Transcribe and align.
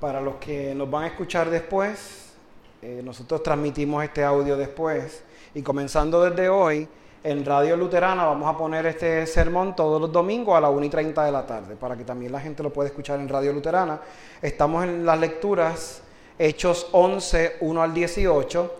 Para 0.00 0.20
los 0.20 0.36
que 0.36 0.76
nos 0.76 0.88
van 0.88 1.04
a 1.04 1.06
escuchar 1.08 1.50
después, 1.50 2.32
eh, 2.82 3.00
nosotros 3.02 3.42
transmitimos 3.42 4.04
este 4.04 4.22
audio 4.22 4.56
después 4.56 5.24
y 5.54 5.62
comenzando 5.62 6.22
desde 6.22 6.48
hoy, 6.48 6.86
en 7.24 7.44
Radio 7.44 7.76
Luterana 7.76 8.24
vamos 8.26 8.48
a 8.48 8.56
poner 8.56 8.86
este 8.86 9.26
sermón 9.26 9.74
todos 9.74 10.00
los 10.00 10.12
domingos 10.12 10.56
a 10.56 10.60
las 10.60 10.70
1 10.70 10.86
y 10.86 10.88
30 10.88 11.24
de 11.24 11.32
la 11.32 11.44
tarde, 11.44 11.74
para 11.74 11.96
que 11.96 12.04
también 12.04 12.30
la 12.30 12.40
gente 12.40 12.62
lo 12.62 12.72
pueda 12.72 12.88
escuchar 12.88 13.18
en 13.18 13.28
Radio 13.28 13.52
Luterana. 13.52 14.00
Estamos 14.40 14.84
en 14.84 15.04
las 15.04 15.18
lecturas 15.18 16.02
Hechos 16.38 16.86
11, 16.92 17.56
1 17.60 17.82
al 17.82 17.92
18. 17.92 18.74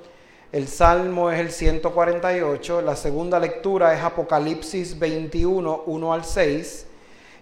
El 0.53 0.69
Salmo 0.69 1.33
es 1.33 1.41
el 1.41 1.51
148. 1.51 2.81
La 2.81 2.95
segunda 2.95 3.41
lectura 3.41 3.93
es 3.93 4.05
Apocalipsis 4.05 4.97
21, 4.97 5.83
1 5.85 6.13
al 6.13 6.25
6. 6.25 6.88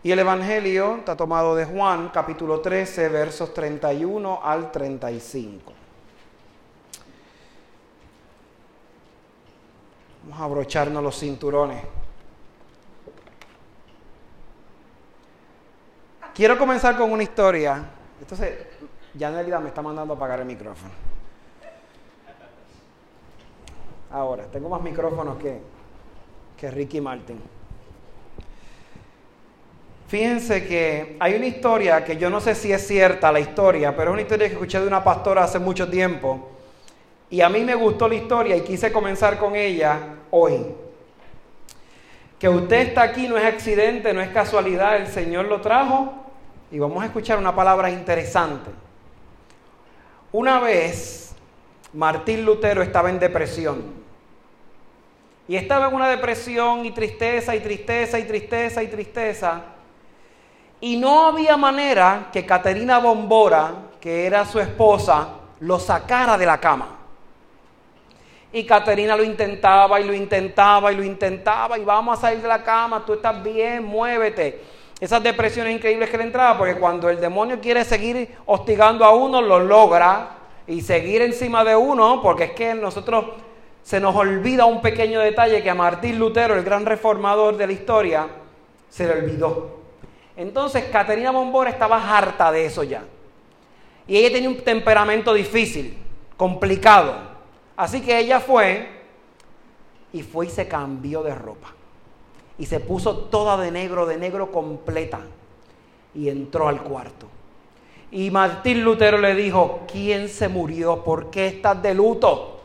Y 0.07 0.12
el 0.12 0.20
Evangelio 0.20 0.98
está 0.98 1.16
tomado 1.16 1.57
de 1.57 1.64
Juan, 1.64 2.11
capítulo 2.11 2.61
13, 2.61 3.09
versos 3.09 3.52
31 3.52 4.39
al 4.40 4.71
35. 4.71 5.72
Vamos 10.22 10.40
a 10.40 10.45
abrocharnos 10.45 11.03
los 11.03 11.18
cinturones. 11.18 11.82
Quiero 16.32 16.57
comenzar 16.57 16.96
con 16.96 17.11
una 17.11 17.25
historia. 17.25 17.84
Entonces, 18.20 18.64
ya 19.12 19.29
Nelida 19.32 19.59
me 19.59 19.70
está 19.70 19.82
mandando 19.82 20.14
a 20.14 20.17
apagar 20.17 20.39
el 20.39 20.46
micrófono. 20.46 20.93
Ahora, 24.12 24.45
tengo 24.45 24.68
más 24.68 24.82
micrófonos 24.82 25.36
que, 25.39 25.61
que 26.57 26.70
Ricky 26.70 27.00
Martin. 27.00 27.57
Fíjense 30.09 30.67
que 30.67 31.17
hay 31.19 31.35
una 31.35 31.46
historia 31.46 32.05
que 32.05 32.17
yo 32.17 32.31
no 32.31 32.41
sé 32.41 32.55
si 32.55 32.73
es 32.73 32.87
cierta 32.87 33.33
la 33.33 33.41
historia, 33.41 33.97
pero 33.97 34.11
es 34.11 34.12
una 34.12 34.23
historia 34.23 34.47
que 34.47 34.55
escuché 34.55 34.81
de 34.81 34.87
una 34.87 35.03
pastora 35.03 35.42
hace 35.42 35.59
mucho 35.59 35.89
tiempo. 35.89 36.51
Y 37.29 37.41
a 37.41 37.48
mí 37.48 37.65
me 37.65 37.75
gustó 37.75 38.07
la 38.09 38.15
historia 38.15 38.57
y 38.57 38.61
quise 38.61 38.93
comenzar 38.93 39.37
con 39.37 39.57
ella 39.57 39.98
hoy. 40.31 40.65
Que 42.39 42.48
usted 42.48 42.89
está 42.89 43.03
aquí 43.03 43.27
no 43.27 43.37
es 43.37 43.45
accidente, 43.45 44.15
no 44.15 44.21
es 44.21 44.29
casualidad, 44.29 44.97
el 44.97 45.09
Señor 45.09 45.47
lo 45.47 45.61
trajo. 45.61 46.15
Y 46.70 46.79
vamos 46.79 47.03
a 47.03 47.07
escuchar 47.07 47.39
una 47.39 47.55
palabra 47.55 47.91
interesante. 47.91 48.70
Una 50.31 50.61
vez 50.61 51.35
Martín 51.93 52.45
Lutero 52.45 52.81
estaba 52.83 53.11
en 53.11 53.19
depresión. 53.19 53.83
Y 55.48 55.57
estaba 55.57 55.89
en 55.89 55.95
una 55.95 56.09
depresión 56.09 56.85
y 56.85 56.93
tristeza 56.93 57.57
y 57.57 57.61
tristeza 57.61 58.19
y 58.20 58.25
tristeza 58.25 58.83
y 58.85 58.89
tristeza. 58.89 59.63
Y 60.81 60.97
no 60.97 61.27
había 61.27 61.57
manera 61.57 62.29
que 62.33 62.45
Caterina 62.45 62.99
Bombora, 62.99 63.73
que 64.01 64.27
era 64.27 64.45
su 64.45 64.61
esposa, 64.61 65.29
lo 65.61 65.79
sacara 65.79 66.37
de 66.37 66.47
la 66.47 66.59
cama. 66.59 66.89
Y 68.53 68.65
Caterina 68.65 69.17
lo 69.17 69.25
intentaba 69.25 70.01
y 70.01 70.05
lo 70.05 70.15
intentaba 70.15 70.93
y 70.93 70.97
lo 70.97 71.03
intentaba 71.03 71.79
y 71.79 71.85
vamos 71.85 72.19
a 72.19 72.21
salir 72.21 72.41
de 72.41 72.49
la 72.49 72.63
cama, 72.63 73.05
tú 73.05 73.15
estás 73.15 73.43
bien, 73.43 73.85
muévete. 73.85 74.65
Esas 74.99 75.23
depresiones 75.23 75.75
increíbles 75.75 76.09
que 76.09 76.17
le 76.17 76.25
entraba, 76.25 76.57
porque 76.57 76.77
cuando 76.77 77.11
el 77.11 77.21
demonio 77.21 77.61
quiere 77.61 77.85
seguir 77.85 78.35
hostigando 78.47 79.05
a 79.05 79.15
uno, 79.15 79.43
lo 79.43 79.61
logra 79.61 80.31
y 80.67 80.81
seguir 80.81 81.21
encima 81.21 81.65
de 81.65 81.77
uno, 81.77 82.23
porque 82.23 82.45
es 82.45 82.53
que 82.53 82.75
nosotros 82.75 83.27
se 83.83 84.01
nos 84.01 84.17
olvida 84.17 84.65
un 84.65 84.81
pequeño 84.81 85.21
detalle 85.21 85.63
que 85.63 85.71
a 85.71 85.75
Martín 85.75 86.19
Lutero, 86.19 86.55
el 86.55 86.65
gran 86.65 86.87
reformador 86.87 87.57
de 87.57 87.67
la 87.67 87.73
historia, 87.73 88.27
se 88.89 89.07
le 89.07 89.13
olvidó. 89.13 89.76
Entonces 90.37 90.84
Caterina 90.84 91.31
Bombora 91.31 91.70
estaba 91.70 92.17
harta 92.17 92.53
de 92.53 92.67
eso 92.67 92.83
ya. 92.83 93.05
Y 94.06 94.17
ella 94.17 94.33
tenía 94.33 94.48
un 94.48 94.59
temperamento 94.59 95.33
difícil, 95.33 95.97
complicado. 96.37 97.15
Así 97.77 98.01
que 98.01 98.19
ella 98.19 98.41
fue 98.41 98.89
y 100.12 100.23
fue 100.23 100.47
y 100.47 100.51
se 100.51 100.69
cambió 100.69 101.23
de 101.23 101.35
ropa. 101.35 101.74
Y 102.58 102.67
se 102.67 102.80
puso 102.80 103.17
toda 103.17 103.57
de 103.57 103.70
negro, 103.70 104.07
de 104.07 104.17
negro 104.17 104.52
completa. 104.52 105.20
Y 106.14 106.29
entró 106.29 106.68
al 106.68 106.83
cuarto. 106.83 107.27
Y 108.11 108.30
Martín 108.30 108.85
Lutero 108.85 109.18
le 109.18 109.35
dijo, 109.35 109.80
¿quién 109.91 110.29
se 110.29 110.48
murió? 110.48 111.03
¿Por 111.03 111.30
qué 111.30 111.48
estás 111.48 111.83
de 111.83 111.95
luto? 111.95 112.61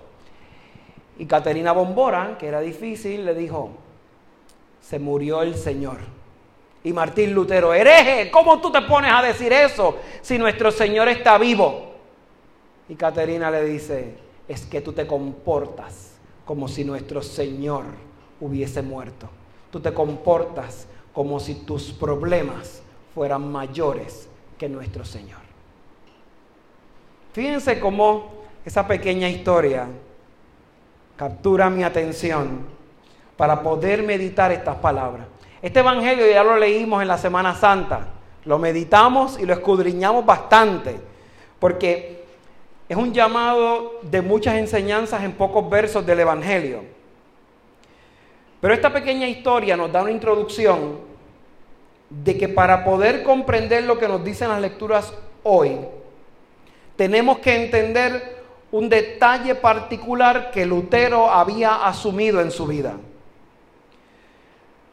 Y 1.18 1.26
Caterina 1.26 1.72
Bombora, 1.72 2.38
que 2.38 2.48
era 2.48 2.62
difícil, 2.62 3.26
le 3.26 3.34
dijo, 3.34 3.72
se 4.82 5.00
murió 5.00 5.42
el 5.42 5.56
Señor. 5.56 5.98
Y 6.84 6.94
Martín 6.94 7.34
Lutero, 7.34 7.74
hereje, 7.74 8.32
¿cómo 8.32 8.60
tú 8.60 8.72
te 8.72 8.82
pones 8.82 9.12
a 9.14 9.22
decir 9.22 9.54
eso 9.54 9.98
si 10.22 10.38
nuestro 10.38 10.72
Señor 10.72 11.08
está 11.10 11.38
vivo? 11.38 11.92
Y 12.90 12.96
Caterina 12.96 13.52
le 13.52 13.64
dice, 13.64 14.16
es 14.48 14.66
que 14.66 14.82
tú 14.82 14.92
te 14.92 15.06
comportas 15.06 16.14
como 16.44 16.68
si 16.68 16.84
nuestro 16.84 17.22
Señor 17.22 17.86
hubiese 18.40 18.82
muerto. 18.82 19.30
Tú 19.72 19.80
te 19.80 19.94
comportas 19.94 20.88
como 21.14 21.40
si 21.40 21.56
tus 21.56 21.92
problemas 21.92 22.82
fueran 23.14 23.52
mayores 23.52 24.28
que 24.58 24.68
nuestro 24.68 25.06
Señor. 25.06 25.40
Fíjense 27.34 27.80
cómo 27.80 28.42
esa 28.66 28.88
pequeña 28.88 29.30
historia 29.30 29.88
captura 31.16 31.70
mi 31.70 31.84
atención 31.84 32.66
para 33.38 33.62
poder 33.62 34.04
meditar 34.04 34.52
estas 34.52 34.76
palabras. 34.78 35.28
Este 35.62 35.80
Evangelio 35.80 36.28
ya 36.28 36.44
lo 36.44 36.58
leímos 36.58 37.02
en 37.02 37.08
la 37.08 37.20
Semana 37.20 37.54
Santa, 37.54 38.08
lo 38.46 38.58
meditamos 38.58 39.40
y 39.40 39.46
lo 39.46 39.54
escudriñamos 39.54 40.26
bastante, 40.26 41.00
porque 41.60 42.24
es 42.90 42.98
un 42.98 43.14
llamado 43.14 44.00
de 44.02 44.22
muchas 44.24 44.56
enseñanzas 44.56 45.24
en 45.24 45.34
pocos 45.34 45.70
versos 45.70 46.04
del 46.06 46.22
Evangelio. 46.22 46.82
Pero 48.60 48.74
esta 48.74 48.92
pequeña 48.92 49.28
historia 49.28 49.78
nos 49.78 49.92
da 49.92 50.02
una 50.02 50.12
introducción 50.12 51.00
de 52.10 52.38
que 52.38 52.50
para 52.50 52.84
poder 52.84 53.22
comprender 53.22 53.84
lo 53.84 54.00
que 54.00 54.08
nos 54.08 54.24
dicen 54.24 54.50
las 54.50 54.62
lecturas 54.62 55.14
hoy, 55.44 55.78
tenemos 56.96 57.38
que 57.38 57.64
entender 57.64 58.42
un 58.72 58.90
detalle 58.90 59.54
particular 59.56 60.50
que 60.52 60.66
Lutero 60.66 61.30
había 61.30 61.86
asumido 61.86 62.42
en 62.42 62.50
su 62.50 62.66
vida. 62.66 62.96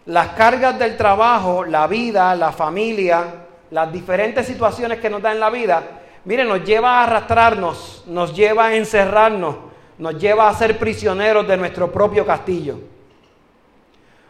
Las 0.09 0.29
cargas 0.29 0.79
del 0.79 0.97
trabajo, 0.97 1.67
la 1.67 1.87
vida, 1.87 2.35
la 2.35 2.51
familia, 2.51 3.25
las 3.71 3.93
diferentes 3.93 4.47
situaciones 4.47 5.01
que 5.01 5.11
nos 5.11 5.21
da 5.21 5.33
en 5.33 5.39
la 5.39 5.51
vida, 5.51 5.83
miren, 6.25 6.49
nos 6.49 6.65
lleva 6.65 7.01
a 7.01 7.05
arrastrarnos, 7.05 8.05
nos 8.07 8.35
lleva 8.35 8.69
a 8.69 8.75
encerrarnos, 8.75 9.57
nos 9.99 10.19
lleva 10.19 10.49
a 10.49 10.55
ser 10.55 10.79
prisioneros 10.79 11.47
de 11.47 11.59
nuestro 11.59 11.93
propio 11.93 12.25
castillo. 12.25 12.79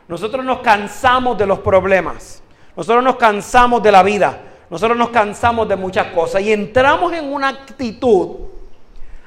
Nosotros 0.09 0.45
nos 0.45 0.59
cansamos 0.63 1.39
de 1.39 1.47
los 1.47 1.61
problemas, 1.61 2.43
nosotros 2.77 3.05
nos 3.05 3.15
cansamos 3.15 3.81
de 3.81 3.93
la 3.93 4.03
vida, 4.03 4.37
nosotros 4.71 4.99
nos 4.99 5.11
cansamos 5.11 5.69
de 5.69 5.77
muchas 5.77 6.09
cosas 6.09 6.43
y 6.43 6.53
entramos 6.53 7.13
en 7.13 7.33
una 7.33 7.51
actitud 7.51 8.31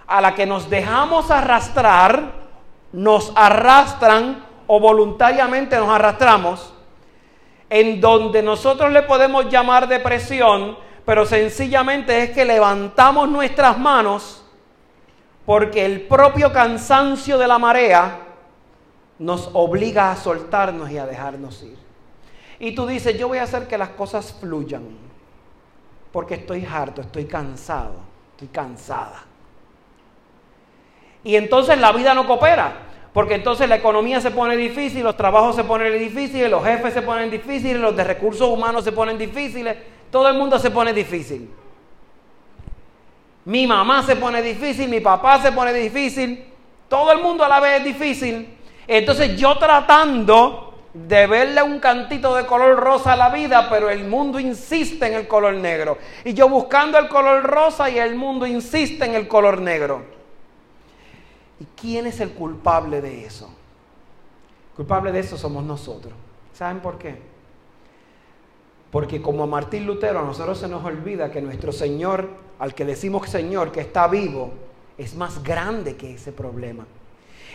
a 0.05 0.19
la 0.19 0.35
que 0.35 0.45
nos 0.45 0.69
dejamos 0.69 1.31
arrastrar, 1.31 2.33
nos 2.91 3.31
arrastran 3.37 4.50
o 4.73 4.79
voluntariamente 4.79 5.75
nos 5.75 5.89
arrastramos, 5.89 6.73
en 7.69 7.99
donde 7.99 8.41
nosotros 8.41 8.89
le 8.89 9.01
podemos 9.01 9.49
llamar 9.49 9.85
depresión, 9.85 10.77
pero 11.03 11.25
sencillamente 11.25 12.23
es 12.23 12.29
que 12.29 12.45
levantamos 12.45 13.27
nuestras 13.27 13.77
manos 13.77 14.45
porque 15.45 15.85
el 15.85 16.03
propio 16.03 16.53
cansancio 16.53 17.37
de 17.37 17.49
la 17.49 17.59
marea 17.59 18.19
nos 19.19 19.49
obliga 19.51 20.09
a 20.09 20.15
soltarnos 20.15 20.89
y 20.89 20.97
a 20.97 21.05
dejarnos 21.05 21.61
ir. 21.63 21.77
Y 22.57 22.73
tú 22.73 22.87
dices, 22.87 23.17
yo 23.19 23.27
voy 23.27 23.39
a 23.39 23.43
hacer 23.43 23.67
que 23.67 23.77
las 23.77 23.89
cosas 23.89 24.33
fluyan, 24.39 24.87
porque 26.13 26.35
estoy 26.35 26.65
harto, 26.65 27.01
estoy 27.01 27.25
cansado, 27.25 27.95
estoy 28.31 28.47
cansada. 28.47 29.25
Y 31.25 31.35
entonces 31.35 31.77
la 31.77 31.91
vida 31.91 32.13
no 32.13 32.25
coopera. 32.25 32.87
Porque 33.13 33.35
entonces 33.35 33.67
la 33.67 33.75
economía 33.75 34.21
se 34.21 34.31
pone 34.31 34.55
difícil, 34.55 35.03
los 35.03 35.17
trabajos 35.17 35.55
se 35.55 35.65
ponen 35.65 35.97
difíciles, 35.99 36.49
los 36.49 36.63
jefes 36.63 36.93
se 36.93 37.01
ponen 37.01 37.29
difíciles, 37.29 37.77
los 37.77 37.95
de 37.95 38.05
recursos 38.05 38.47
humanos 38.47 38.85
se 38.85 38.93
ponen 38.93 39.17
difíciles, 39.17 39.75
todo 40.09 40.29
el 40.29 40.37
mundo 40.37 40.57
se 40.59 40.71
pone 40.71 40.93
difícil. 40.93 41.49
Mi 43.43 43.67
mamá 43.67 44.03
se 44.03 44.15
pone 44.15 44.41
difícil, 44.41 44.87
mi 44.87 45.01
papá 45.01 45.41
se 45.41 45.51
pone 45.51 45.73
difícil, 45.73 46.45
todo 46.87 47.11
el 47.11 47.21
mundo 47.21 47.43
a 47.43 47.49
la 47.49 47.59
vez 47.59 47.79
es 47.79 47.83
difícil. 47.83 48.57
Entonces 48.87 49.35
yo 49.35 49.57
tratando 49.57 50.73
de 50.93 51.27
verle 51.27 51.63
un 51.63 51.79
cantito 51.79 52.35
de 52.35 52.45
color 52.45 52.77
rosa 52.77 53.13
a 53.13 53.15
la 53.15 53.29
vida, 53.29 53.67
pero 53.69 53.89
el 53.89 54.05
mundo 54.05 54.39
insiste 54.39 55.07
en 55.07 55.15
el 55.15 55.27
color 55.27 55.55
negro. 55.55 55.97
Y 56.23 56.33
yo 56.33 56.47
buscando 56.47 56.97
el 56.97 57.07
color 57.09 57.43
rosa 57.43 57.89
y 57.89 57.99
el 57.99 58.15
mundo 58.15 58.45
insiste 58.45 59.05
en 59.05 59.15
el 59.15 59.27
color 59.27 59.59
negro. 59.59 60.20
¿Y 61.61 61.67
quién 61.79 62.07
es 62.07 62.19
el 62.19 62.31
culpable 62.31 63.01
de 63.01 63.23
eso? 63.23 63.47
Culpable 64.75 65.11
de 65.11 65.19
eso 65.19 65.37
somos 65.37 65.63
nosotros. 65.63 66.11
¿Saben 66.55 66.79
por 66.79 66.97
qué? 66.97 67.21
Porque 68.89 69.21
como 69.21 69.43
a 69.43 69.45
Martín 69.45 69.85
Lutero 69.85 70.21
a 70.21 70.23
nosotros 70.23 70.57
se 70.57 70.67
nos 70.67 70.83
olvida 70.83 71.29
que 71.29 71.39
nuestro 71.39 71.71
Señor, 71.71 72.29
al 72.57 72.73
que 72.73 72.83
decimos 72.83 73.29
Señor, 73.29 73.71
que 73.71 73.81
está 73.81 74.07
vivo, 74.07 74.51
es 74.97 75.13
más 75.13 75.43
grande 75.43 75.95
que 75.95 76.15
ese 76.15 76.31
problema. 76.31 76.87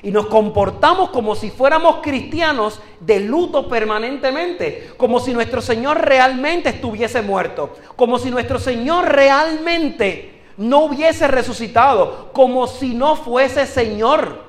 Y 0.05 0.13
nos 0.13 0.27
comportamos 0.27 1.11
como 1.11 1.35
si 1.35 1.51
fuéramos 1.51 1.97
cristianos 2.01 2.81
de 3.01 3.19
luto 3.19 3.69
permanentemente, 3.69 4.93
como 4.97 5.19
si 5.19 5.33
nuestro 5.33 5.61
Señor 5.61 6.01
realmente 6.01 6.69
estuviese 6.69 7.23
muerto, 7.23 7.75
como 7.97 8.21
si 8.21 8.31
nuestro 8.31 8.61
Señor 8.61 9.07
realmente 9.07 10.36
no 10.57 10.85
hubiese 10.85 11.29
resucitado, 11.29 12.31
como 12.33 12.67
si 12.67 12.95
no 12.95 13.17
fuese 13.17 13.67
Señor, 13.67 14.45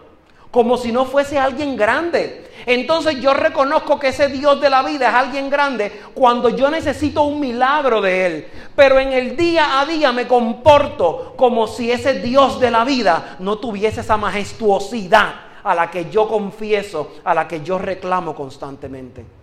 como 0.52 0.78
si 0.78 0.92
no 0.92 1.06
fuese 1.06 1.38
alguien 1.38 1.76
grande. 1.76 2.46
Entonces 2.66 3.22
yo 3.22 3.34
reconozco 3.34 4.00
que 4.00 4.10
ese 4.10 4.28
Dios 4.28 4.60
de 4.60 4.70
la 4.70 4.84
vida 4.84 5.10
es 5.10 5.16
alguien 5.16 5.50
grande 5.50 6.02
cuando 6.14 6.50
yo 6.50 6.70
necesito 6.70 7.24
un 7.24 7.40
milagro 7.40 8.02
de 8.02 8.26
Él. 8.26 8.48
Pero 8.76 9.00
en 9.00 9.14
el 9.14 9.38
día 9.38 9.80
a 9.80 9.86
día 9.86 10.12
me 10.12 10.28
comporto 10.28 11.34
como 11.38 11.68
si 11.68 11.92
ese 11.92 12.16
Dios 12.16 12.60
de 12.60 12.72
la 12.72 12.84
vida 12.84 13.38
no 13.40 13.58
tuviese 13.58 14.02
esa 14.02 14.18
majestuosidad 14.18 15.36
a 15.64 15.76
la 15.76 15.92
que 15.92 16.10
yo 16.10 16.28
confieso, 16.28 17.12
a 17.24 17.34
la 17.34 17.48
que 17.48 17.62
yo 17.62 17.78
reclamo 17.78 18.34
constantemente. 18.34 19.37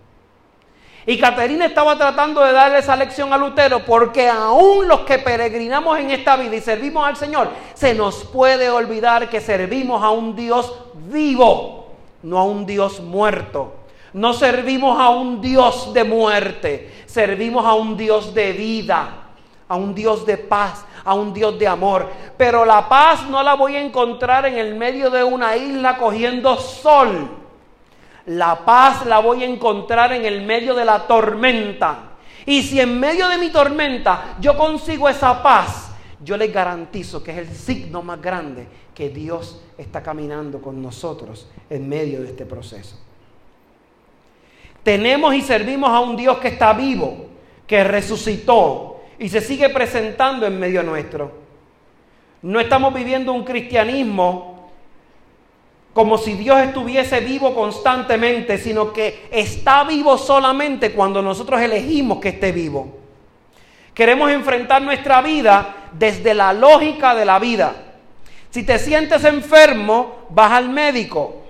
Y 1.07 1.19
Caterina 1.19 1.65
estaba 1.65 1.95
tratando 1.97 2.41
de 2.41 2.51
darle 2.51 2.79
esa 2.79 2.95
lección 2.95 3.31
a 3.31 3.37
Lutero 3.37 3.85
porque 3.85 4.27
aún 4.27 4.87
los 4.87 5.01
que 5.01 5.19
peregrinamos 5.19 5.99
en 5.99 6.09
esta 6.09 6.35
vida 6.35 6.55
y 6.55 6.61
servimos 6.61 7.07
al 7.07 7.15
Señor, 7.15 7.49
se 7.75 7.93
nos 7.93 8.23
puede 8.23 8.71
olvidar 8.71 9.29
que 9.29 9.39
servimos 9.39 10.03
a 10.03 10.09
un 10.09 10.35
Dios 10.35 10.73
vivo, 10.95 11.91
no 12.23 12.39
a 12.39 12.43
un 12.43 12.65
Dios 12.65 13.01
muerto. 13.01 13.75
No 14.13 14.33
servimos 14.33 14.99
a 14.99 15.09
un 15.09 15.41
Dios 15.41 15.93
de 15.93 16.05
muerte, 16.05 17.03
servimos 17.05 17.65
a 17.65 17.73
un 17.73 17.97
Dios 17.97 18.33
de 18.33 18.53
vida, 18.53 19.09
a 19.67 19.75
un 19.75 19.93
Dios 19.93 20.25
de 20.25 20.37
paz, 20.37 20.85
a 21.03 21.13
un 21.13 21.33
Dios 21.33 21.59
de 21.59 21.67
amor. 21.67 22.09
Pero 22.35 22.65
la 22.65 22.89
paz 22.89 23.27
no 23.29 23.43
la 23.43 23.53
voy 23.53 23.75
a 23.75 23.81
encontrar 23.81 24.45
en 24.47 24.57
el 24.57 24.73
medio 24.73 25.11
de 25.11 25.23
una 25.23 25.55
isla 25.55 25.97
cogiendo 25.97 26.55
sol 26.57 27.44
la 28.27 28.65
paz 28.65 29.05
la 29.05 29.19
voy 29.19 29.43
a 29.43 29.47
encontrar 29.47 30.13
en 30.13 30.25
el 30.25 30.45
medio 30.45 30.73
de 30.73 30.85
la 30.85 31.05
tormenta. 31.07 32.11
Y 32.45 32.61
si 32.63 32.79
en 32.79 32.99
medio 32.99 33.27
de 33.27 33.37
mi 33.37 33.49
tormenta 33.49 34.35
yo 34.39 34.57
consigo 34.57 35.09
esa 35.09 35.41
paz, 35.41 35.91
yo 36.23 36.37
les 36.37 36.51
garantizo 36.51 37.23
que 37.23 37.31
es 37.31 37.37
el 37.37 37.49
signo 37.49 38.01
más 38.01 38.21
grande 38.21 38.67
que 38.93 39.09
Dios 39.09 39.61
está 39.77 40.01
caminando 40.01 40.61
con 40.61 40.81
nosotros 40.81 41.47
en 41.69 41.87
medio 41.87 42.21
de 42.21 42.29
este 42.29 42.45
proceso. 42.45 42.99
Tenemos 44.83 45.33
y 45.33 45.41
servimos 45.41 45.89
a 45.89 45.99
un 45.99 46.15
Dios 46.15 46.37
que 46.37 46.49
está 46.49 46.73
vivo, 46.73 47.27
que 47.67 47.83
resucitó 47.83 49.01
y 49.17 49.29
se 49.29 49.41
sigue 49.41 49.69
presentando 49.69 50.45
en 50.45 50.59
medio 50.59 50.83
nuestro. 50.83 51.31
No 52.41 52.59
estamos 52.59 52.93
viviendo 52.93 53.33
un 53.33 53.43
cristianismo 53.43 54.54
como 55.95 56.17
si 56.17 56.33
Dios 56.33 56.59
estuviese 56.59 57.21
vivo 57.21 57.55
constantemente, 57.55 58.57
sino 58.57 58.91
que 58.91 59.29
está 59.31 59.85
vivo 59.85 60.17
solamente 60.17 60.91
cuando 60.91 61.21
nosotros 61.21 61.61
elegimos 61.61 62.19
que 62.19 62.29
esté 62.29 62.51
vivo. 62.51 62.97
Queremos 63.93 64.29
enfrentar 64.29 64.81
nuestra 64.81 65.21
vida 65.21 65.89
desde 65.93 66.33
la 66.33 66.51
lógica 66.51 67.15
de 67.15 67.23
la 67.23 67.39
vida. 67.39 67.75
Si 68.49 68.63
te 68.63 68.77
sientes 68.77 69.23
enfermo, 69.23 70.25
vas 70.31 70.51
al 70.51 70.67
médico. 70.67 71.43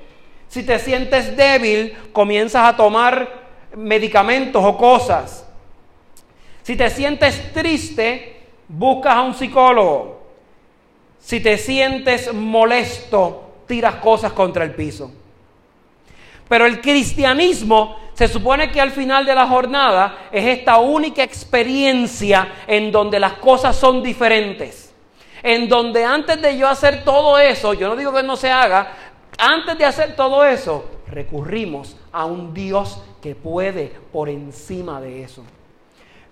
Si 0.48 0.62
te 0.62 0.78
sientes 0.78 1.36
débil, 1.36 1.98
comienzas 2.14 2.68
a 2.72 2.78
tomar 2.78 3.28
medicamentos 3.76 4.64
o 4.64 4.78
cosas. 4.78 5.44
Si 6.62 6.76
te 6.76 6.92
sientes 6.92 7.52
triste, 7.52 8.44
buscas 8.68 9.16
a 9.16 9.24
un 9.24 9.34
psicólogo. 9.34 10.22
Si 11.18 11.40
te 11.40 11.58
sientes 11.58 12.32
molesto, 12.32 13.45
tiras 13.68 13.96
cosas 13.96 14.34
contra 14.34 14.64
el 14.64 14.74
piso. 14.74 15.12
Pero 16.48 16.66
el 16.66 16.80
cristianismo 16.82 17.98
se 18.14 18.28
supone 18.28 18.72
que 18.72 18.80
al 18.80 18.92
final 18.92 19.26
de 19.26 19.36
la 19.36 19.48
jornada 19.48 20.30
es 20.32 20.46
esta 20.46 20.78
única 20.78 21.24
experiencia 21.24 22.48
en 22.68 22.92
donde 22.92 23.20
las 23.20 23.34
cosas 23.34 23.76
son 23.76 24.04
diferentes. 24.04 24.94
En 25.42 25.68
donde 25.68 26.04
antes 26.04 26.42
de 26.42 26.58
yo 26.58 26.68
hacer 26.68 27.04
todo 27.04 27.38
eso, 27.38 27.74
yo 27.74 27.90
no 27.90 27.96
digo 27.96 28.14
que 28.14 28.24
no 28.24 28.36
se 28.36 28.50
haga, 28.50 28.94
antes 29.38 29.78
de 29.78 29.86
hacer 29.86 30.16
todo 30.16 30.46
eso, 30.46 30.86
recurrimos 31.08 31.98
a 32.12 32.26
un 32.26 32.54
Dios 32.54 33.02
que 33.22 33.36
puede 33.36 33.92
por 34.12 34.30
encima 34.30 35.02
de 35.02 35.24
eso. 35.24 35.44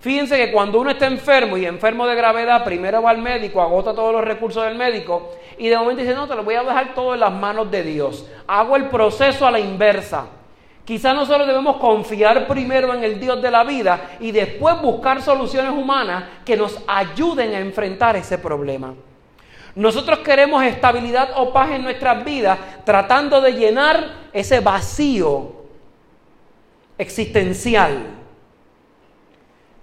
Fíjense 0.03 0.35
que 0.35 0.51
cuando 0.51 0.81
uno 0.81 0.89
está 0.89 1.07
enfermo 1.07 1.55
y 1.55 1.65
enfermo 1.65 2.05
de 2.05 2.13
gravedad, 2.13 2.65
primero 2.65 3.01
va 3.01 3.11
al 3.11 3.19
médico, 3.19 3.61
agota 3.61 3.95
todos 3.95 4.11
los 4.11 4.21
recursos 4.21 4.61
del 4.65 4.75
médico 4.75 5.31
y 5.57 5.69
de 5.69 5.77
momento 5.77 6.01
dice, 6.01 6.13
no, 6.13 6.27
te 6.27 6.35
lo 6.35 6.43
voy 6.43 6.55
a 6.55 6.63
dejar 6.63 6.93
todo 6.93 7.13
en 7.13 7.21
las 7.21 7.31
manos 7.31 7.71
de 7.71 7.83
Dios. 7.83 8.27
Hago 8.45 8.75
el 8.75 8.89
proceso 8.89 9.47
a 9.47 9.51
la 9.51 9.61
inversa. 9.61 10.25
Quizás 10.83 11.15
nosotros 11.15 11.47
debemos 11.47 11.77
confiar 11.77 12.45
primero 12.47 12.93
en 12.93 13.01
el 13.01 13.17
Dios 13.17 13.41
de 13.41 13.49
la 13.49 13.63
vida 13.63 14.17
y 14.19 14.33
después 14.33 14.81
buscar 14.81 15.21
soluciones 15.21 15.71
humanas 15.71 16.25
que 16.43 16.57
nos 16.57 16.83
ayuden 16.85 17.55
a 17.55 17.59
enfrentar 17.59 18.17
ese 18.17 18.37
problema. 18.37 18.93
Nosotros 19.73 20.19
queremos 20.19 20.65
estabilidad 20.65 21.29
o 21.37 21.53
paz 21.53 21.71
en 21.71 21.81
nuestras 21.81 22.25
vidas 22.25 22.59
tratando 22.83 23.39
de 23.39 23.53
llenar 23.53 24.05
ese 24.33 24.59
vacío 24.59 25.63
existencial 26.97 28.22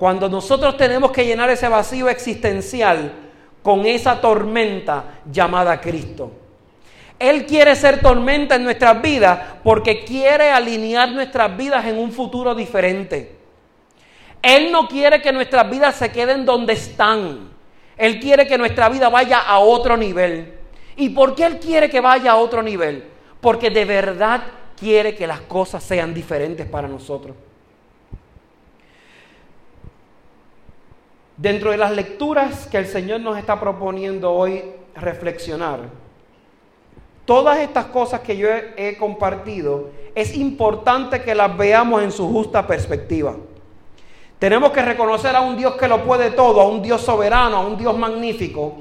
cuando 0.00 0.30
nosotros 0.30 0.78
tenemos 0.78 1.10
que 1.10 1.26
llenar 1.26 1.50
ese 1.50 1.68
vacío 1.68 2.08
existencial 2.08 3.12
con 3.62 3.84
esa 3.84 4.18
tormenta 4.18 5.20
llamada 5.30 5.78
Cristo. 5.78 6.32
Él 7.18 7.44
quiere 7.44 7.76
ser 7.76 8.00
tormenta 8.00 8.54
en 8.54 8.64
nuestras 8.64 9.02
vidas 9.02 9.38
porque 9.62 10.02
quiere 10.02 10.52
alinear 10.52 11.10
nuestras 11.10 11.54
vidas 11.54 11.84
en 11.84 11.98
un 11.98 12.12
futuro 12.12 12.54
diferente. 12.54 13.36
Él 14.40 14.72
no 14.72 14.88
quiere 14.88 15.20
que 15.20 15.34
nuestras 15.34 15.68
vidas 15.68 15.96
se 15.96 16.10
queden 16.10 16.46
donde 16.46 16.72
están. 16.72 17.50
Él 17.98 18.18
quiere 18.20 18.46
que 18.46 18.56
nuestra 18.56 18.88
vida 18.88 19.10
vaya 19.10 19.40
a 19.40 19.58
otro 19.58 19.98
nivel. 19.98 20.54
¿Y 20.96 21.10
por 21.10 21.34
qué 21.34 21.44
Él 21.44 21.58
quiere 21.58 21.90
que 21.90 22.00
vaya 22.00 22.32
a 22.32 22.36
otro 22.36 22.62
nivel? 22.62 23.04
Porque 23.42 23.68
de 23.68 23.84
verdad 23.84 24.44
quiere 24.78 25.14
que 25.14 25.26
las 25.26 25.42
cosas 25.42 25.84
sean 25.84 26.14
diferentes 26.14 26.66
para 26.66 26.88
nosotros. 26.88 27.36
Dentro 31.40 31.70
de 31.70 31.78
las 31.78 31.92
lecturas 31.92 32.66
que 32.66 32.76
el 32.76 32.86
Señor 32.86 33.22
nos 33.22 33.38
está 33.38 33.58
proponiendo 33.58 34.30
hoy 34.30 34.62
reflexionar, 34.94 35.88
todas 37.24 37.60
estas 37.60 37.86
cosas 37.86 38.20
que 38.20 38.36
yo 38.36 38.46
he, 38.50 38.98
compartido, 38.98 39.88
es 40.14 40.36
importante 40.36 41.22
que 41.22 41.34
las 41.34 41.56
veamos 41.56 42.02
en 42.02 42.12
su 42.12 42.30
justa 42.30 42.66
perspectiva. 42.66 43.36
Tenemos 44.38 44.70
que 44.72 44.82
reconocer 44.82 45.34
a 45.34 45.40
un 45.40 45.56
Dios 45.56 45.76
que 45.76 45.88
lo 45.88 46.04
puede 46.04 46.32
todo, 46.32 46.60
a 46.60 46.68
un 46.68 46.82
Dios 46.82 47.00
soberano, 47.00 47.56
a 47.56 47.66
un 47.66 47.78
Dios 47.78 47.96
magnífico, 47.96 48.74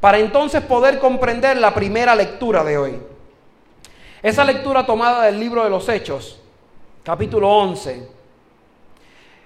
para 0.00 0.18
entonces 0.18 0.62
poder 0.62 0.98
comprender 0.98 1.56
la 1.58 1.72
primera 1.72 2.16
lectura 2.16 2.64
de 2.64 2.78
hoy. 2.78 2.98
Esa 4.24 4.44
lectura 4.44 4.84
tomada 4.84 5.22
del 5.22 5.38
libro 5.38 5.62
de 5.62 5.70
los 5.70 5.88
Hechos, 5.88 6.40
capítulo 7.04 7.48
11 7.48 8.19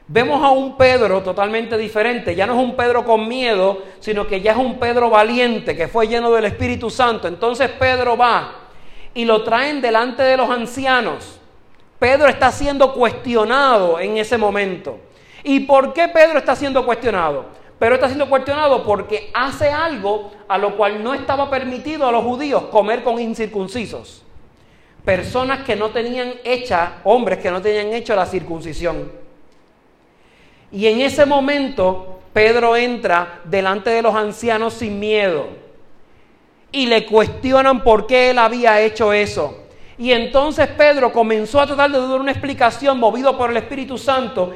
Vemos 0.07 0.45
a 0.45 0.51
un 0.51 0.77
Pedro 0.77 1.23
totalmente 1.23 1.79
diferente. 1.79 2.35
Ya 2.35 2.47
no 2.47 2.55
es 2.55 2.59
un 2.59 2.77
Pedro 2.77 3.05
con 3.05 3.27
miedo, 3.27 3.83
sino 4.01 4.27
que 4.27 4.43
ya 4.43 4.53
es 4.53 4.59
un 4.59 4.79
Pedro 4.79 5.09
valiente, 5.09 5.75
que 5.75 5.89
fue 5.89 6.07
lleno 6.07 6.31
del 6.31 6.45
Espíritu 6.45 6.91
Santo. 6.91 7.27
Entonces 7.27 7.71
Pedro 7.71 8.17
va 8.17 8.53
y 9.15 9.25
lo 9.25 9.43
traen 9.43 9.81
delante 9.81 10.23
de 10.23 10.37
los 10.37 10.51
ancianos. 10.51 11.41
Pedro 11.99 12.29
está 12.29 12.53
siendo 12.53 12.93
cuestionado 12.93 13.99
en 13.99 14.19
ese 14.19 14.37
momento. 14.37 14.99
¿Y 15.43 15.61
por 15.61 15.95
qué 15.95 16.09
Pedro 16.09 16.39
está 16.39 16.55
siendo 16.55 16.85
cuestionado? 16.85 17.47
Pedro 17.79 17.95
está 17.95 18.09
siendo 18.09 18.29
cuestionado 18.29 18.85
porque 18.85 19.31
hace 19.33 19.69
algo 19.71 20.33
a 20.49 20.59
lo 20.59 20.77
cual 20.77 21.03
no 21.03 21.15
estaba 21.15 21.49
permitido 21.49 22.07
a 22.07 22.13
los 22.13 22.25
judíos 22.25 22.65
comer 22.65 23.03
con 23.03 23.19
incircuncisos. 23.19 24.23
Personas 25.03 25.65
que 25.65 25.77
no 25.77 25.91
tenían 25.91 26.35
hecha, 26.45 26.97
hombres 27.05 27.39
que 27.39 27.51
no 27.51 27.63
tenían 27.63 27.93
hecho 27.95 28.15
la 28.15 28.27
circuncisión. 28.27 29.24
Y 30.75 30.89
en 30.89 31.01
ese 31.01 31.25
momento 31.25 32.19
Pedro 32.33 32.77
entra 32.77 33.41
delante 33.45 33.91
de 33.91 34.03
los 34.03 34.13
ancianos 34.13 34.75
sin 34.75 34.99
miedo 34.99 35.47
y 36.73 36.87
le 36.87 37.07
cuestionan 37.07 37.85
por 37.85 38.09
qué 38.09 38.31
él 38.31 38.39
había 38.39 38.81
hecho 38.81 39.13
eso. 39.13 39.57
Y 39.97 40.11
entonces 40.11 40.67
Pedro 40.67 41.13
comenzó 41.13 41.61
a 41.61 41.67
tratar 41.69 41.93
de 41.93 42.01
dar 42.01 42.21
una 42.21 42.33
explicación 42.33 42.99
movido 42.99 43.39
por 43.39 43.51
el 43.51 43.57
Espíritu 43.57 43.97
Santo, 43.97 44.53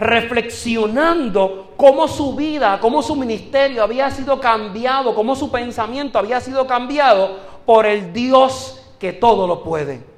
reflexionando 0.00 1.74
cómo 1.76 2.08
su 2.08 2.34
vida, 2.34 2.80
cómo 2.80 3.00
su 3.00 3.14
ministerio 3.14 3.84
había 3.84 4.10
sido 4.10 4.40
cambiado, 4.40 5.14
cómo 5.14 5.36
su 5.36 5.52
pensamiento 5.52 6.18
había 6.18 6.40
sido 6.40 6.66
cambiado 6.66 7.38
por 7.64 7.86
el 7.86 8.12
Dios 8.12 8.82
que 8.98 9.12
todo 9.12 9.46
lo 9.46 9.62
puede. 9.62 10.11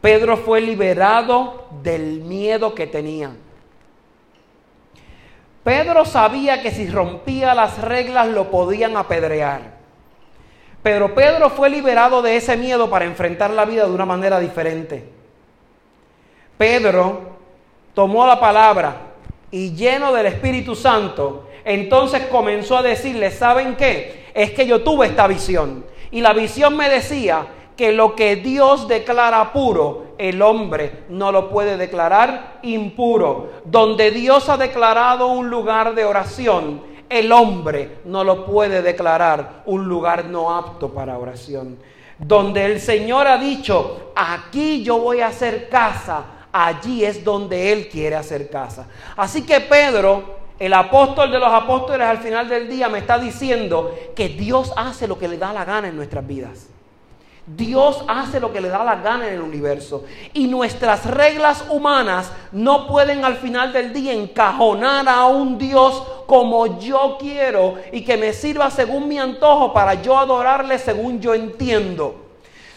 Pedro 0.00 0.36
fue 0.36 0.60
liberado 0.60 1.66
del 1.82 2.22
miedo 2.22 2.74
que 2.74 2.86
tenía. 2.86 3.32
Pedro 5.62 6.06
sabía 6.06 6.62
que 6.62 6.70
si 6.70 6.88
rompía 6.88 7.54
las 7.54 7.78
reglas 7.78 8.28
lo 8.28 8.50
podían 8.50 8.96
apedrear. 8.96 9.78
Pero 10.82 11.14
Pedro 11.14 11.50
fue 11.50 11.68
liberado 11.68 12.22
de 12.22 12.36
ese 12.36 12.56
miedo 12.56 12.88
para 12.88 13.04
enfrentar 13.04 13.50
la 13.50 13.66
vida 13.66 13.84
de 13.84 13.92
una 13.92 14.06
manera 14.06 14.40
diferente. 14.40 15.04
Pedro 16.56 17.36
tomó 17.92 18.26
la 18.26 18.40
palabra 18.40 18.96
y 19.50 19.74
lleno 19.74 20.12
del 20.12 20.26
Espíritu 20.26 20.74
Santo, 20.74 21.48
entonces 21.64 22.22
comenzó 22.26 22.78
a 22.78 22.82
decirle, 22.82 23.30
¿saben 23.30 23.76
qué? 23.76 24.30
Es 24.32 24.52
que 24.52 24.66
yo 24.66 24.82
tuve 24.82 25.08
esta 25.08 25.26
visión. 25.26 25.84
Y 26.10 26.22
la 26.22 26.32
visión 26.32 26.76
me 26.76 26.88
decía 26.88 27.46
que 27.80 27.92
lo 27.92 28.14
que 28.14 28.36
Dios 28.36 28.86
declara 28.88 29.54
puro, 29.54 30.08
el 30.18 30.42
hombre 30.42 31.04
no 31.08 31.32
lo 31.32 31.48
puede 31.48 31.78
declarar 31.78 32.58
impuro. 32.60 33.52
Donde 33.64 34.10
Dios 34.10 34.50
ha 34.50 34.58
declarado 34.58 35.28
un 35.28 35.48
lugar 35.48 35.94
de 35.94 36.04
oración, 36.04 36.82
el 37.08 37.32
hombre 37.32 38.00
no 38.04 38.22
lo 38.22 38.44
puede 38.44 38.82
declarar 38.82 39.62
un 39.64 39.88
lugar 39.88 40.26
no 40.26 40.54
apto 40.54 40.92
para 40.92 41.16
oración. 41.16 41.78
Donde 42.18 42.66
el 42.66 42.82
Señor 42.82 43.26
ha 43.26 43.38
dicho, 43.38 44.12
aquí 44.14 44.82
yo 44.82 44.98
voy 44.98 45.20
a 45.20 45.28
hacer 45.28 45.70
casa, 45.70 46.24
allí 46.52 47.02
es 47.02 47.24
donde 47.24 47.72
Él 47.72 47.88
quiere 47.88 48.16
hacer 48.16 48.50
casa. 48.50 48.88
Así 49.16 49.46
que 49.46 49.58
Pedro, 49.58 50.22
el 50.58 50.74
apóstol 50.74 51.32
de 51.32 51.38
los 51.38 51.50
apóstoles 51.50 52.06
al 52.06 52.18
final 52.18 52.46
del 52.46 52.68
día, 52.68 52.90
me 52.90 52.98
está 52.98 53.18
diciendo 53.18 53.96
que 54.14 54.28
Dios 54.28 54.70
hace 54.76 55.08
lo 55.08 55.18
que 55.18 55.28
le 55.28 55.38
da 55.38 55.54
la 55.54 55.64
gana 55.64 55.88
en 55.88 55.96
nuestras 55.96 56.26
vidas. 56.26 56.68
Dios 57.56 58.04
hace 58.06 58.38
lo 58.38 58.52
que 58.52 58.60
le 58.60 58.68
da 58.68 58.84
la 58.84 58.96
gana 58.96 59.26
en 59.28 59.34
el 59.34 59.40
universo. 59.40 60.04
Y 60.32 60.46
nuestras 60.46 61.04
reglas 61.06 61.64
humanas 61.68 62.30
no 62.52 62.86
pueden 62.86 63.24
al 63.24 63.36
final 63.36 63.72
del 63.72 63.92
día 63.92 64.12
encajonar 64.12 65.08
a 65.08 65.26
un 65.26 65.58
Dios 65.58 66.02
como 66.26 66.78
yo 66.78 67.16
quiero 67.18 67.74
y 67.92 68.02
que 68.02 68.16
me 68.16 68.32
sirva 68.32 68.70
según 68.70 69.08
mi 69.08 69.18
antojo 69.18 69.72
para 69.72 69.94
yo 69.94 70.16
adorarle 70.16 70.78
según 70.78 71.20
yo 71.20 71.34
entiendo. 71.34 72.26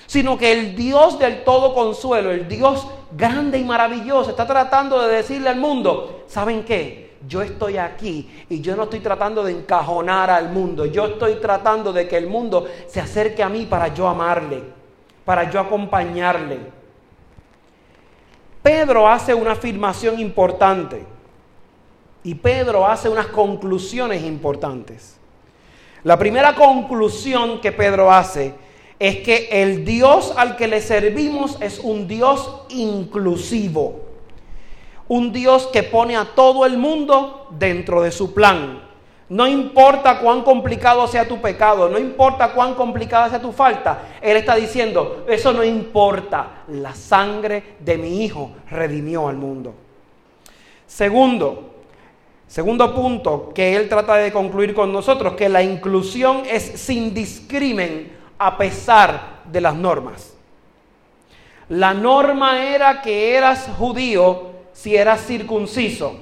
Sino 0.08 0.38
que 0.38 0.52
el 0.52 0.76
Dios 0.76 1.20
del 1.20 1.44
todo 1.44 1.74
consuelo, 1.74 2.32
el 2.32 2.48
Dios 2.48 2.88
grande 3.12 3.60
y 3.60 3.64
maravilloso, 3.64 4.32
está 4.32 4.48
tratando 4.48 5.02
de 5.02 5.16
decirle 5.16 5.50
al 5.50 5.58
mundo, 5.58 6.24
¿saben 6.28 6.64
qué? 6.64 7.03
Yo 7.28 7.42
estoy 7.42 7.78
aquí 7.78 8.30
y 8.50 8.62
yo 8.62 8.76
no 8.76 8.84
estoy 8.84 9.00
tratando 9.00 9.44
de 9.44 9.52
encajonar 9.52 10.30
al 10.30 10.50
mundo, 10.50 10.86
yo 10.86 11.06
estoy 11.06 11.36
tratando 11.36 11.94
de 11.94 12.08
que 12.08 12.18
el 12.18 12.28
mundo 12.28 12.68
se 12.88 13.00
acerque 13.00 13.44
a 13.44 13.50
mí 13.50 13.66
para 13.66 13.94
yo 13.94 14.08
amarle, 14.08 14.64
para 15.26 15.50
yo 15.50 15.60
acompañarle. 15.60 16.60
Pedro 18.62 19.08
hace 19.08 19.34
una 19.34 19.52
afirmación 19.52 20.20
importante 20.20 21.06
y 22.24 22.36
Pedro 22.36 22.88
hace 22.88 23.10
unas 23.10 23.28
conclusiones 23.28 24.24
importantes. 24.24 25.18
La 26.04 26.18
primera 26.18 26.56
conclusión 26.56 27.62
que 27.62 27.72
Pedro 27.72 28.12
hace 28.12 28.54
es 29.00 29.18
que 29.18 29.50
el 29.52 29.84
Dios 29.86 30.34
al 30.38 30.56
que 30.56 30.68
le 30.68 30.82
servimos 30.82 31.58
es 31.62 31.80
un 31.80 32.08
Dios 32.08 32.64
inclusivo 32.70 34.03
un 35.14 35.32
Dios 35.32 35.68
que 35.68 35.84
pone 35.84 36.18
a 36.18 36.26
todo 36.26 36.66
el 36.66 36.76
mundo 36.76 37.48
dentro 37.52 38.02
de 38.02 38.12
su 38.12 38.34
plan. 38.34 38.82
No 39.30 39.46
importa 39.46 40.20
cuán 40.20 40.42
complicado 40.42 41.08
sea 41.08 41.28
tu 41.28 41.40
pecado, 41.40 41.88
no 41.88 42.00
importa 42.00 42.52
cuán 42.54 42.74
complicada 42.74 43.30
sea 43.30 43.40
tu 43.40 43.52
falta, 43.52 44.18
Él 44.22 44.38
está 44.38 44.56
diciendo, 44.56 45.24
eso 45.28 45.54
no 45.54 45.64
importa, 45.64 46.64
la 46.68 46.96
sangre 46.96 47.76
de 47.80 47.98
mi 47.98 48.24
Hijo 48.24 48.54
redimió 48.72 49.28
al 49.28 49.38
mundo. 49.38 49.76
Segundo, 50.88 51.76
segundo 52.48 52.96
punto 52.96 53.52
que 53.54 53.76
Él 53.76 53.88
trata 53.90 54.16
de 54.16 54.32
concluir 54.32 54.74
con 54.74 54.92
nosotros, 54.92 55.34
que 55.34 55.48
la 55.48 55.62
inclusión 55.62 56.42
es 56.50 56.64
sin 56.64 57.14
discrimen 57.14 58.18
a 58.40 58.58
pesar 58.58 59.44
de 59.46 59.62
las 59.62 59.76
normas. 59.76 60.34
La 61.70 61.94
norma 61.94 62.64
era 62.64 63.02
que 63.02 63.36
eras 63.36 63.70
judío 63.78 64.53
si 64.74 64.96
eras 64.96 65.26
circunciso. 65.26 66.20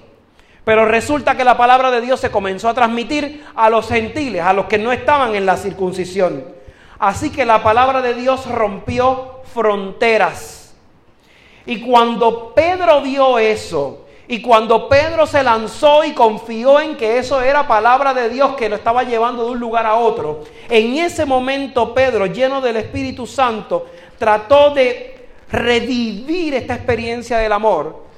Pero 0.63 0.85
resulta 0.85 1.35
que 1.35 1.43
la 1.43 1.57
palabra 1.57 1.89
de 1.89 2.01
Dios 2.01 2.19
se 2.19 2.29
comenzó 2.29 2.69
a 2.69 2.73
transmitir 2.73 3.43
a 3.55 3.69
los 3.69 3.87
gentiles, 3.87 4.43
a 4.43 4.53
los 4.53 4.65
que 4.65 4.77
no 4.77 4.91
estaban 4.91 5.35
en 5.35 5.45
la 5.45 5.57
circuncisión. 5.57 6.45
Así 6.99 7.31
que 7.31 7.45
la 7.45 7.63
palabra 7.63 8.01
de 8.01 8.13
Dios 8.13 8.45
rompió 8.45 9.41
fronteras. 9.53 10.75
Y 11.65 11.81
cuando 11.81 12.53
Pedro 12.53 13.01
vio 13.01 13.39
eso, 13.39 14.05
y 14.27 14.41
cuando 14.41 14.87
Pedro 14.87 15.25
se 15.25 15.43
lanzó 15.43 16.05
y 16.05 16.11
confió 16.11 16.79
en 16.79 16.95
que 16.95 17.17
eso 17.17 17.41
era 17.41 17.67
palabra 17.67 18.13
de 18.13 18.29
Dios 18.29 18.55
que 18.55 18.69
lo 18.69 18.75
estaba 18.75 19.03
llevando 19.03 19.43
de 19.43 19.51
un 19.51 19.59
lugar 19.59 19.85
a 19.85 19.95
otro, 19.95 20.43
en 20.69 20.97
ese 20.99 21.25
momento 21.25 21.93
Pedro, 21.93 22.27
lleno 22.27 22.61
del 22.61 22.77
Espíritu 22.77 23.25
Santo, 23.25 23.87
trató 24.17 24.71
de 24.71 25.27
revivir 25.51 26.53
esta 26.53 26.75
experiencia 26.75 27.39
del 27.39 27.51
amor 27.51 28.10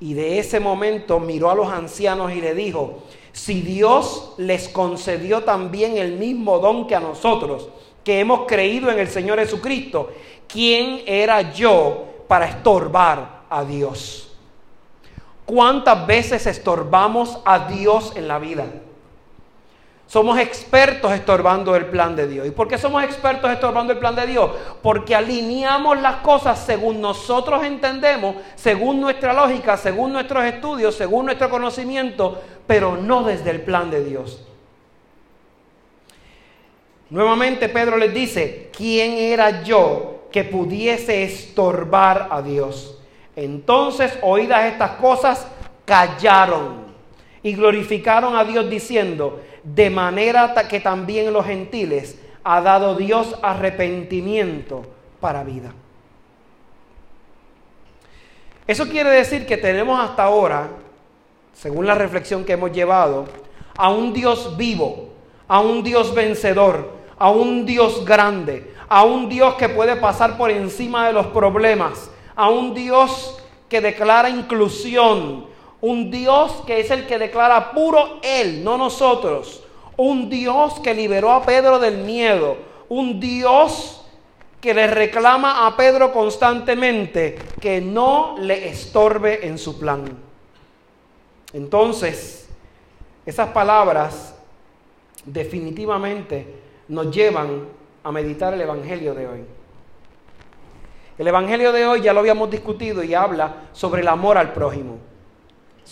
y 0.00 0.14
de 0.14 0.40
ese 0.40 0.58
momento 0.58 1.20
miró 1.20 1.50
a 1.50 1.54
los 1.54 1.68
ancianos 1.68 2.32
y 2.32 2.40
le 2.40 2.54
dijo, 2.54 3.04
si 3.32 3.62
Dios 3.62 4.34
les 4.36 4.68
concedió 4.68 5.44
también 5.44 5.96
el 5.96 6.18
mismo 6.18 6.58
don 6.58 6.86
que 6.86 6.96
a 6.96 7.00
nosotros, 7.00 7.68
que 8.02 8.18
hemos 8.18 8.46
creído 8.46 8.90
en 8.90 8.98
el 8.98 9.08
Señor 9.08 9.38
Jesucristo, 9.38 10.10
¿quién 10.48 11.02
era 11.06 11.52
yo 11.52 12.04
para 12.26 12.46
estorbar 12.46 13.44
a 13.48 13.64
Dios? 13.64 14.32
¿Cuántas 15.46 16.06
veces 16.06 16.46
estorbamos 16.46 17.38
a 17.44 17.68
Dios 17.68 18.12
en 18.16 18.26
la 18.26 18.38
vida? 18.38 18.66
Somos 20.12 20.38
expertos 20.38 21.10
estorbando 21.10 21.74
el 21.74 21.86
plan 21.86 22.14
de 22.14 22.28
Dios. 22.28 22.46
¿Y 22.46 22.50
por 22.50 22.68
qué 22.68 22.76
somos 22.76 23.02
expertos 23.02 23.50
estorbando 23.50 23.94
el 23.94 23.98
plan 23.98 24.14
de 24.14 24.26
Dios? 24.26 24.50
Porque 24.82 25.14
alineamos 25.14 25.98
las 26.02 26.16
cosas 26.16 26.58
según 26.58 27.00
nosotros 27.00 27.64
entendemos, 27.64 28.36
según 28.54 29.00
nuestra 29.00 29.32
lógica, 29.32 29.78
según 29.78 30.12
nuestros 30.12 30.44
estudios, 30.44 30.94
según 30.94 31.24
nuestro 31.24 31.48
conocimiento, 31.48 32.42
pero 32.66 32.94
no 32.98 33.22
desde 33.22 33.48
el 33.48 33.62
plan 33.62 33.90
de 33.90 34.04
Dios. 34.04 34.46
Nuevamente 37.08 37.70
Pedro 37.70 37.96
les 37.96 38.12
dice, 38.12 38.70
¿quién 38.76 39.12
era 39.12 39.62
yo 39.62 40.26
que 40.30 40.44
pudiese 40.44 41.22
estorbar 41.22 42.28
a 42.30 42.42
Dios? 42.42 42.98
Entonces, 43.34 44.18
oídas 44.20 44.64
estas 44.66 44.90
cosas, 44.90 45.46
callaron 45.86 46.92
y 47.42 47.54
glorificaron 47.54 48.36
a 48.36 48.44
Dios 48.44 48.68
diciendo, 48.68 49.40
de 49.62 49.90
manera 49.90 50.54
que 50.68 50.80
también 50.80 51.32
los 51.32 51.46
gentiles 51.46 52.18
ha 52.44 52.60
dado 52.60 52.96
Dios 52.96 53.36
arrepentimiento 53.42 54.84
para 55.20 55.44
vida. 55.44 55.72
Eso 58.66 58.88
quiere 58.88 59.10
decir 59.10 59.46
que 59.46 59.56
tenemos 59.56 60.00
hasta 60.00 60.24
ahora, 60.24 60.68
según 61.52 61.86
la 61.86 61.94
reflexión 61.94 62.44
que 62.44 62.52
hemos 62.52 62.72
llevado, 62.72 63.26
a 63.76 63.90
un 63.90 64.12
Dios 64.12 64.56
vivo, 64.56 65.10
a 65.48 65.60
un 65.60 65.82
Dios 65.82 66.14
vencedor, 66.14 66.92
a 67.18 67.30
un 67.30 67.66
Dios 67.66 68.04
grande, 68.04 68.72
a 68.88 69.04
un 69.04 69.28
Dios 69.28 69.54
que 69.54 69.68
puede 69.68 69.96
pasar 69.96 70.36
por 70.36 70.50
encima 70.50 71.06
de 71.06 71.12
los 71.12 71.26
problemas, 71.28 72.10
a 72.34 72.50
un 72.50 72.74
Dios 72.74 73.38
que 73.68 73.80
declara 73.80 74.28
inclusión, 74.28 75.46
un 75.82 76.12
Dios 76.12 76.62
que 76.64 76.78
es 76.78 76.90
el 76.92 77.06
que 77.06 77.18
declara 77.18 77.72
puro 77.72 78.20
Él, 78.22 78.62
no 78.62 78.78
nosotros. 78.78 79.64
Un 79.96 80.30
Dios 80.30 80.78
que 80.78 80.94
liberó 80.94 81.32
a 81.32 81.44
Pedro 81.44 81.78
del 81.80 81.98
miedo. 81.98 82.56
Un 82.88 83.18
Dios 83.18 84.04
que 84.60 84.74
le 84.74 84.86
reclama 84.86 85.66
a 85.66 85.76
Pedro 85.76 86.12
constantemente 86.12 87.36
que 87.60 87.80
no 87.80 88.36
le 88.38 88.68
estorbe 88.68 89.44
en 89.44 89.58
su 89.58 89.76
plan. 89.78 90.04
Entonces, 91.52 92.48
esas 93.26 93.48
palabras 93.48 94.36
definitivamente 95.24 96.46
nos 96.86 97.10
llevan 97.10 97.66
a 98.04 98.12
meditar 98.12 98.54
el 98.54 98.60
Evangelio 98.60 99.14
de 99.14 99.26
hoy. 99.26 99.44
El 101.18 101.26
Evangelio 101.26 101.72
de 101.72 101.86
hoy 101.86 102.02
ya 102.02 102.12
lo 102.12 102.20
habíamos 102.20 102.50
discutido 102.50 103.02
y 103.02 103.14
habla 103.14 103.64
sobre 103.72 104.02
el 104.02 104.08
amor 104.08 104.38
al 104.38 104.52
prójimo 104.52 105.11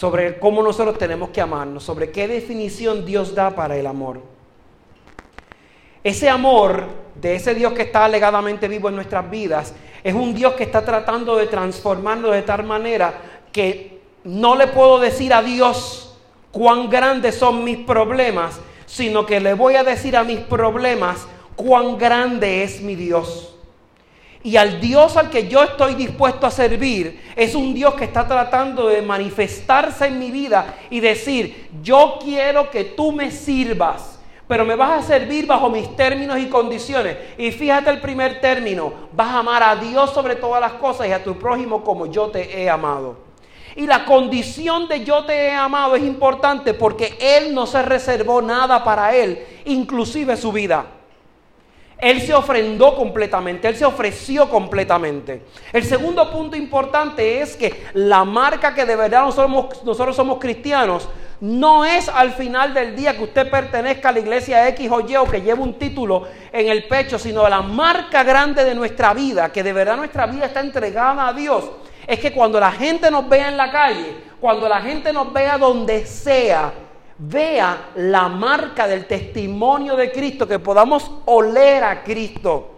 sobre 0.01 0.39
cómo 0.39 0.63
nosotros 0.63 0.97
tenemos 0.97 1.29
que 1.29 1.43
amarnos, 1.43 1.85
sobre 1.85 2.11
qué 2.11 2.27
definición 2.27 3.05
Dios 3.05 3.35
da 3.35 3.55
para 3.55 3.77
el 3.77 3.87
amor. 3.87 4.23
Ese 6.03 6.31
amor 6.31 6.85
de 7.17 7.35
ese 7.35 7.55
Dios 7.55 7.75
que 7.75 7.83
está 7.83 8.07
alegadamente 8.07 8.67
vivo 8.67 8.89
en 8.89 8.95
nuestras 8.95 9.31
vidas 9.31 9.75
es 10.03 10.15
un 10.15 10.35
Dios 10.35 10.55
que 10.55 10.63
está 10.63 10.83
tratando 10.87 11.37
de 11.37 11.49
transformarnos 11.49 12.33
de 12.33 12.41
tal 12.41 12.65
manera 12.65 13.13
que 13.53 14.01
no 14.25 14.57
le 14.57 14.69
puedo 14.69 15.01
decir 15.01 15.35
a 15.35 15.43
Dios 15.43 16.19
cuán 16.51 16.89
grandes 16.89 17.35
son 17.35 17.63
mis 17.63 17.77
problemas, 17.77 18.59
sino 18.87 19.27
que 19.27 19.39
le 19.39 19.53
voy 19.53 19.75
a 19.75 19.85
decir 19.85 20.17
a 20.17 20.25
mis 20.25 20.41
problemas 20.41 21.29
cuán 21.57 21.99
grande 21.99 22.63
es 22.63 22.81
mi 22.81 22.95
Dios. 22.95 23.50
Y 24.43 24.57
al 24.57 24.81
Dios 24.81 25.17
al 25.19 25.29
que 25.29 25.49
yo 25.49 25.63
estoy 25.63 25.95
dispuesto 25.95 26.47
a 26.47 26.51
servir 26.51 27.21
es 27.37 27.55
un 27.55 27.75
Dios 27.75 27.95
que 27.95 28.05
está 28.05 28.27
tratando 28.27 28.89
de 28.89 29.03
manifestarse 29.03 30.07
en 30.07 30.19
mi 30.19 30.31
vida 30.31 30.77
y 30.89 31.01
decir, 31.01 31.69
yo 31.83 32.19
quiero 32.23 32.71
que 32.71 32.85
tú 32.85 33.13
me 33.13 33.31
sirvas, 33.31 34.19
pero 34.49 34.65
me 34.65 34.77
vas 34.77 35.05
a 35.05 35.07
servir 35.07 35.47
bajo 35.47 35.69
mis 35.69 35.95
términos 35.95 36.39
y 36.39 36.47
condiciones. 36.47 37.19
Y 37.37 37.51
fíjate 37.53 37.91
el 37.91 38.01
primer 38.01 38.41
término, 38.41 38.93
vas 39.13 39.29
a 39.29 39.39
amar 39.41 39.63
a 39.63 39.77
Dios 39.77 40.11
sobre 40.15 40.37
todas 40.37 40.61
las 40.61 40.73
cosas 40.73 41.07
y 41.07 41.13
a 41.13 41.23
tu 41.23 41.39
prójimo 41.39 41.85
como 41.85 42.07
yo 42.07 42.29
te 42.29 42.63
he 42.63 42.71
amado. 42.71 43.29
Y 43.77 43.87
la 43.87 44.07
condición 44.07 44.89
de 44.89 45.05
yo 45.05 45.25
te 45.27 45.49
he 45.49 45.53
amado 45.53 45.97
es 45.97 46.03
importante 46.03 46.73
porque 46.73 47.17
Él 47.21 47.55
no 47.55 47.67
se 47.67 47.83
reservó 47.83 48.41
nada 48.41 48.83
para 48.83 49.15
Él, 49.15 49.45
inclusive 49.67 50.35
su 50.39 50.51
vida. 50.51 50.87
Él 52.01 52.21
se 52.21 52.35
ofrendó 52.35 52.97
completamente, 52.97 53.69
Él 53.69 53.77
se 53.77 53.85
ofreció 53.85 54.49
completamente. 54.49 55.43
El 55.73 55.85
segundo 55.85 56.31
punto 56.31 56.57
importante 56.57 57.41
es 57.41 57.57
que 57.57 57.85
la 57.95 58.25
marca 58.25 58.75
que 58.75 58.87
de 58.87 58.97
verdad 58.97 59.25
nosotros, 59.25 59.85
nosotros 59.85 60.17
somos 60.17 60.39
cristianos 60.39 61.09
no 61.41 61.87
es 61.87 62.09
al 62.11 62.33
final 62.33 62.75
del 62.75 62.95
día 62.95 63.17
que 63.17 63.25
usted 63.25 63.51
pertenezca 63.51 64.11
a 64.11 64.13
la 64.13 64.19
iglesia 64.19 64.69
X 64.69 64.91
o 64.91 65.01
Y 65.01 65.17
o 65.17 65.25
que 65.25 65.41
lleve 65.41 65.63
un 65.63 65.79
título 65.79 66.25
en 66.53 66.69
el 66.69 66.85
pecho, 66.85 67.19
sino 67.19 67.49
la 67.49 67.63
marca 67.63 68.23
grande 68.23 68.63
de 68.63 68.75
nuestra 68.75 69.15
vida, 69.15 69.51
que 69.51 69.63
de 69.63 69.73
verdad 69.73 69.97
nuestra 69.97 70.27
vida 70.27 70.45
está 70.45 70.61
entregada 70.61 71.29
a 71.29 71.33
Dios 71.33 71.65
es 72.11 72.19
que 72.19 72.33
cuando 72.33 72.59
la 72.59 72.73
gente 72.73 73.09
nos 73.09 73.29
vea 73.29 73.49
en 73.49 73.57
la 73.57 73.71
calle, 73.71 74.17
cuando 74.41 74.69
la 74.69 74.81
gente 74.81 75.13
nos 75.13 75.33
vea 75.33 75.57
donde 75.57 76.05
sea, 76.07 76.73
vea 77.21 77.91
la 77.97 78.29
marca 78.29 78.89
del 78.89 79.07
testimonio 79.07 79.95
de 79.95 80.11
Cristo, 80.11 80.49
que 80.49 80.59
podamos 80.59 81.11
oler 81.27 81.85
a 81.85 82.03
Cristo. 82.03 82.77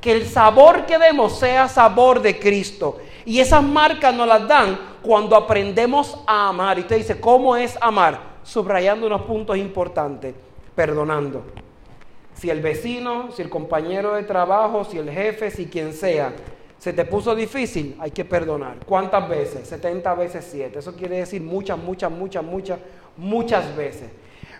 Que 0.00 0.12
el 0.12 0.26
sabor 0.26 0.86
que 0.86 0.98
demos 0.98 1.38
sea 1.38 1.68
sabor 1.68 2.20
de 2.22 2.38
Cristo. 2.38 2.98
Y 3.24 3.40
esas 3.40 3.62
marcas 3.62 4.14
nos 4.14 4.26
las 4.26 4.46
dan 4.46 4.78
cuando 5.02 5.36
aprendemos 5.36 6.18
a 6.26 6.48
amar. 6.48 6.78
Y 6.78 6.82
usted 6.82 6.96
dice, 6.96 7.20
¿cómo 7.20 7.56
es 7.56 7.76
amar? 7.80 8.38
Subrayando 8.42 9.06
unos 9.06 9.22
puntos 9.22 9.56
importantes, 9.56 10.34
perdonando. 10.74 11.42
Si 12.34 12.48
el 12.48 12.60
vecino, 12.60 13.30
si 13.32 13.42
el 13.42 13.50
compañero 13.50 14.14
de 14.14 14.22
trabajo, 14.22 14.84
si 14.84 14.96
el 14.96 15.10
jefe, 15.10 15.50
si 15.50 15.66
quien 15.66 15.92
sea, 15.92 16.32
se 16.78 16.94
te 16.94 17.04
puso 17.04 17.34
difícil, 17.34 17.94
hay 18.00 18.10
que 18.10 18.24
perdonar. 18.24 18.78
¿Cuántas 18.86 19.28
veces? 19.28 19.68
70 19.68 20.14
veces 20.14 20.48
7. 20.50 20.78
Eso 20.78 20.96
quiere 20.96 21.18
decir 21.18 21.42
muchas, 21.42 21.78
muchas, 21.78 22.10
muchas, 22.10 22.42
muchas, 22.42 22.78
muchas 23.16 23.74
veces. 23.76 24.10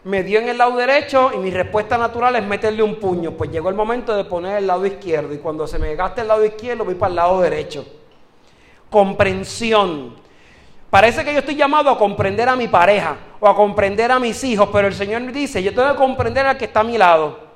Me 0.02 0.22
dio 0.22 0.40
en 0.40 0.48
el 0.48 0.56
lado 0.56 0.76
derecho 0.76 1.30
y 1.34 1.38
mi 1.38 1.50
respuesta 1.50 1.98
natural 1.98 2.36
es 2.36 2.42
meterle 2.42 2.82
un 2.82 2.96
puño. 2.96 3.32
Pues 3.32 3.50
llegó 3.50 3.68
el 3.68 3.74
momento 3.74 4.16
de 4.16 4.24
poner 4.24 4.56
el 4.56 4.66
lado 4.66 4.86
izquierdo 4.86 5.34
y 5.34 5.38
cuando 5.38 5.66
se 5.66 5.78
me 5.78 5.94
gaste 5.94 6.22
el 6.22 6.28
lado 6.28 6.44
izquierdo 6.44 6.84
voy 6.84 6.94
para 6.94 7.10
el 7.10 7.16
lado 7.16 7.40
derecho. 7.40 7.84
Comprensión. 8.88 10.14
Parece 10.88 11.24
que 11.24 11.32
yo 11.32 11.40
estoy 11.40 11.54
llamado 11.54 11.90
a 11.90 11.98
comprender 11.98 12.48
a 12.48 12.56
mi 12.56 12.66
pareja 12.66 13.16
o 13.38 13.46
a 13.46 13.54
comprender 13.54 14.10
a 14.10 14.18
mis 14.18 14.42
hijos, 14.42 14.70
pero 14.72 14.88
el 14.88 14.94
Señor 14.94 15.20
me 15.20 15.32
dice, 15.32 15.62
yo 15.62 15.72
tengo 15.74 15.90
que 15.90 15.96
comprender 15.96 16.46
al 16.46 16.56
que 16.56 16.64
está 16.64 16.80
a 16.80 16.84
mi 16.84 16.98
lado. 16.98 17.50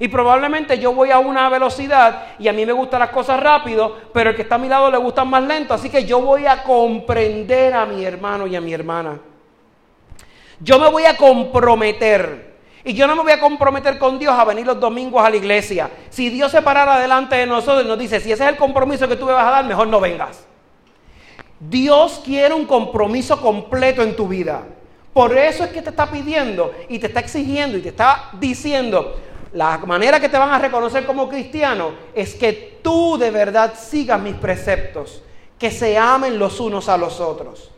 Y 0.00 0.08
probablemente 0.08 0.78
yo 0.78 0.94
voy 0.94 1.10
a 1.10 1.18
una 1.18 1.50
velocidad 1.50 2.28
y 2.38 2.48
a 2.48 2.54
mí 2.54 2.64
me 2.64 2.72
gustan 2.72 3.00
las 3.00 3.10
cosas 3.10 3.38
rápido, 3.38 3.94
pero 4.14 4.30
el 4.30 4.36
que 4.36 4.42
está 4.42 4.54
a 4.54 4.58
mi 4.58 4.68
lado 4.68 4.90
le 4.90 4.96
gustan 4.96 5.28
más 5.28 5.42
lento. 5.42 5.74
Así 5.74 5.90
que 5.90 6.06
yo 6.06 6.20
voy 6.22 6.46
a 6.46 6.62
comprender 6.62 7.74
a 7.74 7.84
mi 7.84 8.04
hermano 8.04 8.46
y 8.46 8.56
a 8.56 8.60
mi 8.62 8.72
hermana. 8.72 9.20
Yo 10.60 10.78
me 10.78 10.88
voy 10.88 11.04
a 11.04 11.16
comprometer. 11.16 12.50
Y 12.84 12.94
yo 12.94 13.06
no 13.06 13.14
me 13.14 13.22
voy 13.22 13.32
a 13.32 13.40
comprometer 13.40 13.98
con 13.98 14.18
Dios 14.18 14.34
a 14.34 14.44
venir 14.44 14.66
los 14.66 14.80
domingos 14.80 15.22
a 15.22 15.28
la 15.28 15.36
iglesia. 15.36 15.90
Si 16.08 16.30
Dios 16.30 16.50
se 16.50 16.62
parara 16.62 16.98
delante 16.98 17.36
de 17.36 17.46
nosotros 17.46 17.84
y 17.84 17.88
nos 17.88 17.98
dice, 17.98 18.20
si 18.20 18.32
ese 18.32 18.44
es 18.44 18.48
el 18.48 18.56
compromiso 18.56 19.06
que 19.06 19.16
tú 19.16 19.26
me 19.26 19.32
vas 19.32 19.46
a 19.46 19.50
dar, 19.50 19.64
mejor 19.64 19.88
no 19.88 20.00
vengas. 20.00 20.44
Dios 21.58 22.22
quiere 22.24 22.54
un 22.54 22.64
compromiso 22.64 23.38
completo 23.40 24.02
en 24.02 24.16
tu 24.16 24.26
vida. 24.26 24.62
Por 25.12 25.36
eso 25.36 25.64
es 25.64 25.70
que 25.70 25.82
te 25.82 25.90
está 25.90 26.10
pidiendo 26.10 26.72
y 26.88 26.98
te 26.98 27.08
está 27.08 27.20
exigiendo 27.20 27.76
y 27.76 27.82
te 27.82 27.90
está 27.90 28.30
diciendo, 28.38 29.20
la 29.52 29.78
manera 29.78 30.20
que 30.20 30.28
te 30.28 30.38
van 30.38 30.50
a 30.50 30.58
reconocer 30.58 31.04
como 31.04 31.28
cristiano 31.28 31.92
es 32.14 32.34
que 32.34 32.78
tú 32.82 33.18
de 33.18 33.30
verdad 33.30 33.74
sigas 33.76 34.20
mis 34.20 34.36
preceptos, 34.36 35.22
que 35.58 35.70
se 35.70 35.98
amen 35.98 36.38
los 36.38 36.60
unos 36.60 36.88
a 36.88 36.96
los 36.96 37.20
otros. 37.20 37.70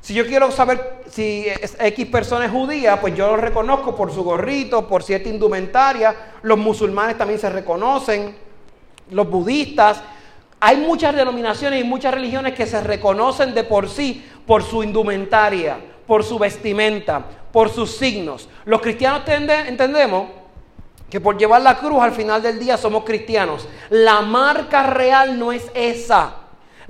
Si 0.00 0.14
yo 0.14 0.26
quiero 0.26 0.50
saber 0.50 1.02
si 1.10 1.46
X 1.78 2.06
persona 2.06 2.46
es 2.46 2.50
judía, 2.50 3.00
pues 3.00 3.14
yo 3.14 3.26
lo 3.28 3.36
reconozco 3.36 3.94
por 3.94 4.12
su 4.12 4.24
gorrito, 4.24 4.88
por 4.88 5.02
cierta 5.02 5.28
indumentaria. 5.28 6.14
Los 6.42 6.58
musulmanes 6.58 7.18
también 7.18 7.38
se 7.38 7.50
reconocen, 7.50 8.34
los 9.10 9.28
budistas. 9.28 10.00
Hay 10.58 10.78
muchas 10.78 11.14
denominaciones 11.14 11.80
y 11.80 11.84
muchas 11.84 12.14
religiones 12.14 12.54
que 12.54 12.66
se 12.66 12.80
reconocen 12.80 13.54
de 13.54 13.64
por 13.64 13.88
sí 13.88 14.26
por 14.46 14.62
su 14.62 14.82
indumentaria, 14.82 15.78
por 16.06 16.24
su 16.24 16.38
vestimenta, 16.38 17.22
por 17.52 17.68
sus 17.68 17.96
signos. 17.96 18.48
Los 18.64 18.80
cristianos 18.80 19.22
entendemos 19.28 20.28
que 21.10 21.20
por 21.20 21.36
llevar 21.36 21.60
la 21.60 21.76
cruz 21.76 22.00
al 22.02 22.12
final 22.12 22.40
del 22.40 22.58
día 22.58 22.76
somos 22.78 23.04
cristianos. 23.04 23.68
La 23.90 24.22
marca 24.22 24.84
real 24.84 25.38
no 25.38 25.52
es 25.52 25.70
esa. 25.74 26.36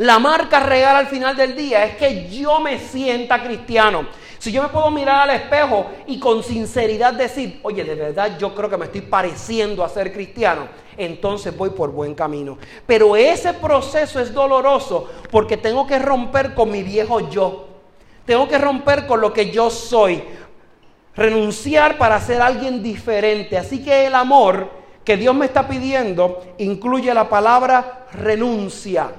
La 0.00 0.18
marca 0.18 0.60
real 0.60 0.96
al 0.96 1.08
final 1.08 1.36
del 1.36 1.54
día 1.54 1.84
es 1.84 1.96
que 1.96 2.26
yo 2.30 2.58
me 2.58 2.78
sienta 2.78 3.42
cristiano. 3.42 4.06
Si 4.38 4.50
yo 4.50 4.62
me 4.62 4.70
puedo 4.70 4.90
mirar 4.90 5.28
al 5.28 5.36
espejo 5.36 5.90
y 6.06 6.18
con 6.18 6.42
sinceridad 6.42 7.12
decir, 7.12 7.60
oye, 7.62 7.84
de 7.84 7.94
verdad 7.96 8.38
yo 8.38 8.54
creo 8.54 8.70
que 8.70 8.78
me 8.78 8.86
estoy 8.86 9.02
pareciendo 9.02 9.84
a 9.84 9.90
ser 9.90 10.10
cristiano, 10.10 10.68
entonces 10.96 11.54
voy 11.54 11.68
por 11.68 11.90
buen 11.90 12.14
camino. 12.14 12.56
Pero 12.86 13.14
ese 13.14 13.52
proceso 13.52 14.20
es 14.20 14.32
doloroso 14.32 15.06
porque 15.30 15.58
tengo 15.58 15.86
que 15.86 15.98
romper 15.98 16.54
con 16.54 16.70
mi 16.70 16.82
viejo 16.82 17.28
yo. 17.28 17.68
Tengo 18.24 18.48
que 18.48 18.56
romper 18.56 19.06
con 19.06 19.20
lo 19.20 19.34
que 19.34 19.50
yo 19.50 19.68
soy 19.68 20.24
renunciar 21.14 21.98
para 21.98 22.18
ser 22.22 22.40
alguien 22.40 22.82
diferente. 22.82 23.58
Así 23.58 23.84
que 23.84 24.06
el 24.06 24.14
amor 24.14 24.70
que 25.04 25.18
Dios 25.18 25.34
me 25.34 25.44
está 25.44 25.68
pidiendo 25.68 26.42
incluye 26.56 27.12
la 27.12 27.28
palabra 27.28 28.06
renuncia. 28.14 29.10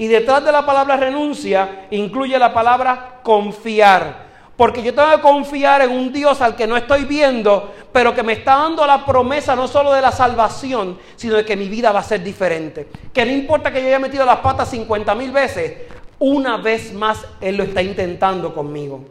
Y 0.00 0.08
detrás 0.08 0.42
de 0.42 0.50
la 0.50 0.64
palabra 0.64 0.96
renuncia 0.96 1.86
incluye 1.90 2.38
la 2.38 2.54
palabra 2.54 3.20
confiar. 3.22 4.30
Porque 4.56 4.82
yo 4.82 4.94
tengo 4.94 5.10
que 5.10 5.20
confiar 5.20 5.82
en 5.82 5.90
un 5.90 6.10
Dios 6.10 6.40
al 6.40 6.56
que 6.56 6.66
no 6.66 6.74
estoy 6.78 7.04
viendo, 7.04 7.74
pero 7.92 8.14
que 8.14 8.22
me 8.22 8.32
está 8.32 8.56
dando 8.56 8.86
la 8.86 9.04
promesa 9.04 9.54
no 9.54 9.68
solo 9.68 9.92
de 9.92 10.00
la 10.00 10.10
salvación, 10.10 10.98
sino 11.16 11.36
de 11.36 11.44
que 11.44 11.54
mi 11.54 11.68
vida 11.68 11.92
va 11.92 12.00
a 12.00 12.02
ser 12.02 12.22
diferente. 12.22 12.88
Que 13.12 13.26
no 13.26 13.32
importa 13.32 13.70
que 13.70 13.82
yo 13.82 13.88
haya 13.88 13.98
metido 13.98 14.24
las 14.24 14.38
patas 14.38 14.70
50 14.70 15.14
mil 15.14 15.32
veces, 15.32 15.82
una 16.18 16.56
vez 16.56 16.94
más 16.94 17.26
Él 17.38 17.58
lo 17.58 17.64
está 17.64 17.82
intentando 17.82 18.54
conmigo. 18.54 19.04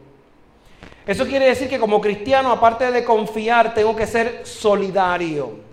Eso 1.06 1.28
quiere 1.28 1.45
decir 1.45 1.69
que 1.69 1.78
como 1.78 2.02
cristiano, 2.02 2.52
aparte 2.52 2.89
de 2.89 3.04
confiar, 3.04 3.75
tengo 3.75 3.95
que 3.95 4.08
ser 4.08 4.41
solidario. 4.43 5.69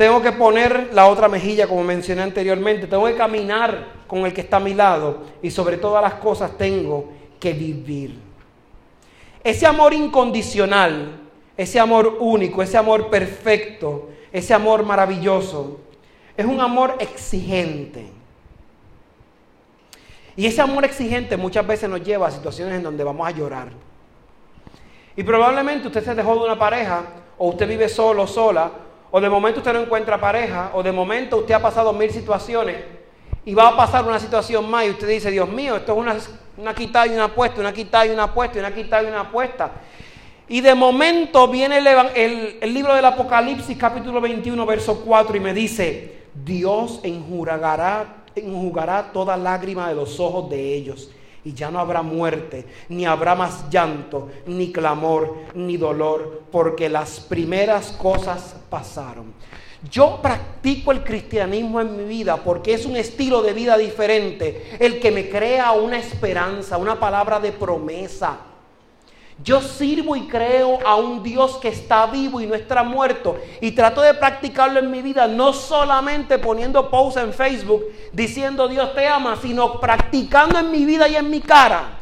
Tengo 0.00 0.22
que 0.22 0.32
poner 0.32 0.94
la 0.94 1.08
otra 1.08 1.28
mejilla, 1.28 1.68
como 1.68 1.84
mencioné 1.84 2.22
anteriormente. 2.22 2.86
Tengo 2.86 3.04
que 3.04 3.16
caminar 3.16 4.04
con 4.06 4.24
el 4.24 4.32
que 4.32 4.40
está 4.40 4.56
a 4.56 4.60
mi 4.60 4.72
lado. 4.72 5.24
Y 5.42 5.50
sobre 5.50 5.76
todas 5.76 6.02
las 6.02 6.14
cosas 6.14 6.56
tengo 6.56 7.12
que 7.38 7.52
vivir. 7.52 8.18
Ese 9.44 9.66
amor 9.66 9.92
incondicional, 9.92 11.20
ese 11.54 11.78
amor 11.78 12.16
único, 12.18 12.62
ese 12.62 12.78
amor 12.78 13.10
perfecto, 13.10 14.08
ese 14.32 14.54
amor 14.54 14.84
maravilloso, 14.84 15.80
es 16.34 16.46
un 16.46 16.62
amor 16.62 16.96
exigente. 16.98 18.06
Y 20.34 20.46
ese 20.46 20.62
amor 20.62 20.86
exigente 20.86 21.36
muchas 21.36 21.66
veces 21.66 21.90
nos 21.90 22.02
lleva 22.02 22.28
a 22.28 22.30
situaciones 22.30 22.76
en 22.76 22.84
donde 22.84 23.04
vamos 23.04 23.28
a 23.28 23.32
llorar. 23.32 23.68
Y 25.14 25.22
probablemente 25.24 25.88
usted 25.88 26.02
se 26.02 26.14
dejó 26.14 26.36
de 26.36 26.44
una 26.46 26.58
pareja, 26.58 27.02
o 27.36 27.50
usted 27.50 27.68
vive 27.68 27.90
solo, 27.90 28.26
sola, 28.26 28.72
o 29.10 29.20
de 29.20 29.28
momento 29.28 29.60
usted 29.60 29.72
no 29.72 29.80
encuentra 29.80 30.20
pareja, 30.20 30.70
o 30.74 30.82
de 30.82 30.92
momento 30.92 31.38
usted 31.38 31.54
ha 31.54 31.62
pasado 31.62 31.92
mil 31.92 32.10
situaciones 32.10 32.76
y 33.44 33.54
va 33.54 33.68
a 33.68 33.76
pasar 33.76 34.04
una 34.04 34.18
situación 34.18 34.70
más 34.70 34.86
y 34.86 34.90
usted 34.90 35.08
dice, 35.08 35.30
Dios 35.30 35.48
mío, 35.48 35.76
esto 35.76 35.92
es 35.92 35.98
una, 35.98 36.16
una 36.56 36.74
quitada 36.74 37.06
y 37.06 37.10
una 37.10 37.24
apuesta, 37.24 37.60
una 37.60 37.72
quitada 37.72 38.06
y 38.06 38.10
una 38.10 38.24
apuesta, 38.24 38.58
una 38.58 38.74
quitada 38.74 39.02
y 39.02 39.06
una 39.06 39.20
apuesta. 39.20 39.70
Y 40.48 40.60
de 40.60 40.74
momento 40.74 41.46
viene 41.48 41.78
el, 41.78 42.58
el, 42.60 42.74
libro 42.74 42.94
del 42.94 43.04
Apocalipsis 43.04 43.76
capítulo 43.78 44.20
21, 44.20 44.66
verso 44.66 45.00
4 45.04 45.36
y 45.36 45.40
me 45.40 45.54
dice, 45.54 46.22
Dios 46.34 47.00
enjuragará 47.02 48.16
enjugará 48.34 49.10
toda 49.12 49.36
lágrima 49.36 49.88
de 49.88 49.94
los 49.94 50.20
ojos 50.20 50.48
de 50.50 50.74
ellos. 50.74 51.10
Y 51.44 51.54
ya 51.54 51.70
no 51.70 51.78
habrá 51.78 52.02
muerte, 52.02 52.66
ni 52.88 53.06
habrá 53.06 53.34
más 53.34 53.70
llanto, 53.70 54.28
ni 54.46 54.72
clamor, 54.72 55.36
ni 55.54 55.76
dolor, 55.76 56.42
porque 56.52 56.88
las 56.88 57.20
primeras 57.20 57.92
cosas 57.92 58.56
pasaron. 58.68 59.32
Yo 59.90 60.20
practico 60.20 60.92
el 60.92 61.02
cristianismo 61.02 61.80
en 61.80 61.96
mi 61.96 62.04
vida 62.04 62.36
porque 62.36 62.74
es 62.74 62.84
un 62.84 62.96
estilo 62.96 63.40
de 63.40 63.54
vida 63.54 63.78
diferente, 63.78 64.76
el 64.78 65.00
que 65.00 65.10
me 65.10 65.30
crea 65.30 65.72
una 65.72 65.98
esperanza, 65.98 66.76
una 66.76 67.00
palabra 67.00 67.40
de 67.40 67.52
promesa. 67.52 68.38
Yo 69.42 69.62
sirvo 69.62 70.16
y 70.16 70.26
creo 70.26 70.78
a 70.86 70.96
un 70.96 71.22
Dios 71.22 71.56
que 71.56 71.68
está 71.68 72.06
vivo 72.06 72.40
y 72.40 72.46
no 72.46 72.54
está 72.54 72.82
muerto. 72.82 73.38
Y 73.60 73.72
trato 73.72 74.02
de 74.02 74.12
practicarlo 74.12 74.80
en 74.80 74.90
mi 74.90 75.00
vida, 75.00 75.26
no 75.26 75.54
solamente 75.54 76.38
poniendo 76.38 76.90
posts 76.90 77.22
en 77.22 77.32
Facebook 77.32 77.84
diciendo 78.12 78.68
Dios 78.68 78.94
te 78.94 79.06
ama, 79.06 79.36
sino 79.40 79.80
practicando 79.80 80.58
en 80.58 80.70
mi 80.70 80.84
vida 80.84 81.08
y 81.08 81.16
en 81.16 81.30
mi 81.30 81.40
cara. 81.40 81.98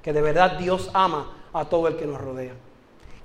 Que 0.00 0.12
de 0.12 0.22
verdad 0.22 0.52
Dios 0.52 0.90
ama 0.94 1.32
a 1.52 1.66
todo 1.66 1.88
el 1.88 1.96
que 1.96 2.06
nos 2.06 2.20
rodea. 2.20 2.54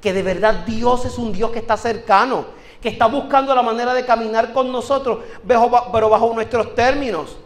Que 0.01 0.11
de 0.11 0.23
verdad 0.23 0.65
Dios 0.65 1.05
es 1.05 1.17
un 1.17 1.31
Dios 1.31 1.51
que 1.51 1.59
está 1.59 1.77
cercano, 1.77 2.45
que 2.81 2.89
está 2.89 3.05
buscando 3.05 3.55
la 3.55 3.61
manera 3.61 3.93
de 3.93 4.05
caminar 4.05 4.51
con 4.51 4.69
nosotros, 4.69 5.19
pero 5.47 6.09
bajo 6.09 6.33
nuestros 6.33 6.75
términos. 6.75 7.37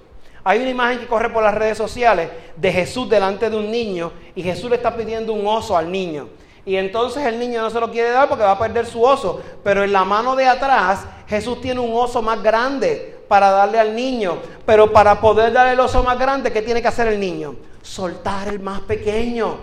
Hay 0.48 0.60
una 0.60 0.70
imagen 0.70 1.00
que 1.00 1.08
corre 1.08 1.32
por 1.32 1.42
las 1.42 1.56
redes 1.56 1.76
sociales 1.76 2.30
de 2.56 2.72
Jesús 2.72 3.10
delante 3.10 3.50
de 3.50 3.58
un 3.58 3.72
niño 3.72 4.12
y 4.36 4.44
Jesús 4.44 4.70
le 4.70 4.76
está 4.76 4.96
pidiendo 4.96 5.34
un 5.34 5.48
oso 5.48 5.76
al 5.76 5.92
niño. 5.92 6.30
Y 6.68 6.76
entonces 6.76 7.26
el 7.26 7.40
niño 7.40 7.64
no 7.64 7.72
se 7.72 7.80
lo 7.80 7.90
quiere 7.90 8.12
dar 8.12 8.30
porque 8.30 8.44
va 8.44 8.52
a 8.52 8.60
perder 8.60 8.86
su 8.86 9.04
oso. 9.04 9.42
Pero 9.64 9.84
en 9.84 9.92
la 9.92 10.06
mano 10.06 10.36
de 10.36 10.46
atrás 10.46 11.04
Jesús 11.28 11.62
tiene 11.62 11.80
un 11.80 11.92
oso 11.96 12.22
más 12.22 12.44
grande 12.44 13.18
para 13.28 13.50
darle 13.50 13.80
al 13.80 13.96
niño. 13.96 14.38
Pero 14.68 14.94
para 14.94 15.20
poder 15.20 15.52
darle 15.52 15.74
el 15.74 15.80
oso 15.80 16.04
más 16.04 16.20
grande, 16.20 16.52
¿qué 16.52 16.62
tiene 16.62 16.80
que 16.80 16.90
hacer 16.90 17.08
el 17.08 17.20
niño? 17.20 17.56
Soltar 17.82 18.48
el 18.48 18.60
más 18.60 18.82
pequeño 18.82 19.58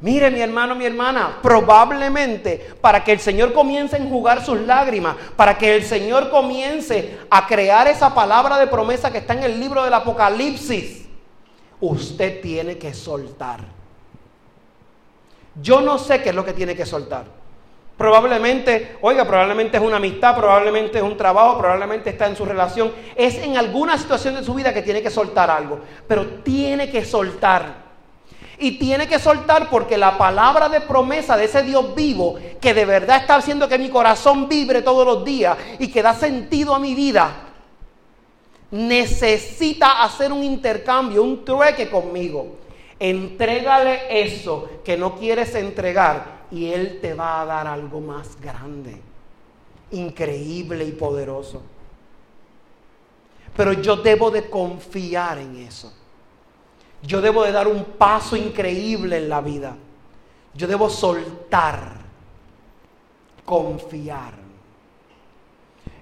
Mire 0.00 0.30
mi 0.30 0.40
hermano, 0.40 0.74
mi 0.74 0.86
hermana, 0.86 1.38
probablemente 1.42 2.74
para 2.80 3.04
que 3.04 3.12
el 3.12 3.20
Señor 3.20 3.52
comience 3.52 3.96
a 3.96 3.98
enjugar 3.98 4.44
sus 4.44 4.58
lágrimas, 4.60 5.16
para 5.36 5.58
que 5.58 5.76
el 5.76 5.84
Señor 5.84 6.30
comience 6.30 7.18
a 7.28 7.46
crear 7.46 7.86
esa 7.86 8.14
palabra 8.14 8.58
de 8.58 8.66
promesa 8.66 9.12
que 9.12 9.18
está 9.18 9.34
en 9.34 9.42
el 9.42 9.60
libro 9.60 9.84
del 9.84 9.92
Apocalipsis, 9.92 11.06
usted 11.80 12.40
tiene 12.40 12.78
que 12.78 12.94
soltar. 12.94 13.60
Yo 15.60 15.82
no 15.82 15.98
sé 15.98 16.22
qué 16.22 16.30
es 16.30 16.34
lo 16.34 16.44
que 16.46 16.54
tiene 16.54 16.74
que 16.74 16.86
soltar. 16.86 17.24
Probablemente, 17.98 18.96
oiga, 19.02 19.26
probablemente 19.26 19.76
es 19.76 19.82
una 19.82 19.96
amistad, 19.96 20.34
probablemente 20.34 20.96
es 20.96 21.04
un 21.04 21.18
trabajo, 21.18 21.58
probablemente 21.58 22.08
está 22.08 22.26
en 22.26 22.36
su 22.36 22.46
relación. 22.46 22.90
Es 23.14 23.36
en 23.36 23.58
alguna 23.58 23.98
situación 23.98 24.36
de 24.36 24.42
su 24.42 24.54
vida 24.54 24.72
que 24.72 24.80
tiene 24.80 25.02
que 25.02 25.10
soltar 25.10 25.50
algo, 25.50 25.80
pero 26.08 26.26
tiene 26.42 26.90
que 26.90 27.04
soltar. 27.04 27.79
Y 28.60 28.72
tiene 28.72 29.08
que 29.08 29.18
soltar 29.18 29.68
porque 29.70 29.96
la 29.96 30.18
palabra 30.18 30.68
de 30.68 30.82
promesa 30.82 31.36
de 31.36 31.46
ese 31.46 31.62
Dios 31.62 31.94
vivo, 31.94 32.38
que 32.60 32.74
de 32.74 32.84
verdad 32.84 33.22
está 33.22 33.36
haciendo 33.36 33.68
que 33.68 33.78
mi 33.78 33.88
corazón 33.88 34.48
vibre 34.48 34.82
todos 34.82 35.06
los 35.06 35.24
días 35.24 35.56
y 35.78 35.88
que 35.88 36.02
da 36.02 36.14
sentido 36.14 36.74
a 36.74 36.78
mi 36.78 36.94
vida, 36.94 37.48
necesita 38.70 40.02
hacer 40.02 40.32
un 40.32 40.44
intercambio, 40.44 41.22
un 41.22 41.44
trueque 41.44 41.88
conmigo. 41.88 42.58
Entrégale 42.98 44.22
eso 44.22 44.68
que 44.84 44.96
no 44.96 45.16
quieres 45.16 45.54
entregar 45.54 46.40
y 46.50 46.66
Él 46.66 46.98
te 47.00 47.14
va 47.14 47.40
a 47.40 47.46
dar 47.46 47.66
algo 47.66 48.00
más 48.00 48.38
grande, 48.40 49.00
increíble 49.90 50.84
y 50.84 50.92
poderoso. 50.92 51.62
Pero 53.56 53.72
yo 53.72 53.96
debo 53.96 54.30
de 54.30 54.48
confiar 54.48 55.38
en 55.38 55.56
eso. 55.56 55.92
Yo 57.02 57.20
debo 57.20 57.44
de 57.44 57.52
dar 57.52 57.66
un 57.66 57.84
paso 57.84 58.36
increíble 58.36 59.16
en 59.16 59.28
la 59.28 59.40
vida. 59.40 59.76
Yo 60.54 60.66
debo 60.66 60.90
soltar, 60.90 61.92
confiar. 63.44 64.34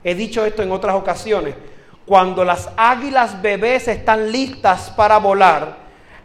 He 0.02 0.14
dicho 0.14 0.44
esto 0.44 0.62
en 0.62 0.72
otras 0.72 0.96
ocasiones. 0.96 1.54
Cuando 2.06 2.44
las 2.44 2.70
águilas 2.76 3.42
bebés 3.42 3.86
están 3.88 4.32
listas 4.32 4.90
para 4.90 5.18
volar, 5.18 5.76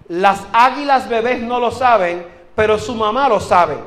las 0.07 0.41
águilas 0.53 1.09
bebés 1.09 1.41
no 1.41 1.59
lo 1.59 1.71
saben, 1.71 2.25
pero 2.55 2.79
su 2.79 2.95
mamá 2.95 3.27
lo 3.27 3.39
sabe. 3.39 3.77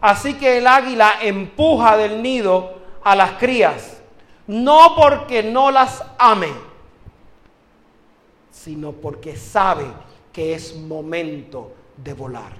Así 0.00 0.34
que 0.34 0.58
el 0.58 0.66
águila 0.66 1.12
empuja 1.22 1.96
del 1.96 2.22
nido 2.22 2.74
a 3.04 3.14
las 3.14 3.32
crías, 3.32 4.00
no 4.48 4.94
porque 4.96 5.44
no 5.44 5.70
las 5.70 6.04
ame, 6.18 6.48
sino 8.62 8.92
porque 8.92 9.36
sabe 9.36 9.86
que 10.32 10.54
es 10.54 10.76
momento 10.76 11.72
de 11.96 12.12
volar, 12.14 12.52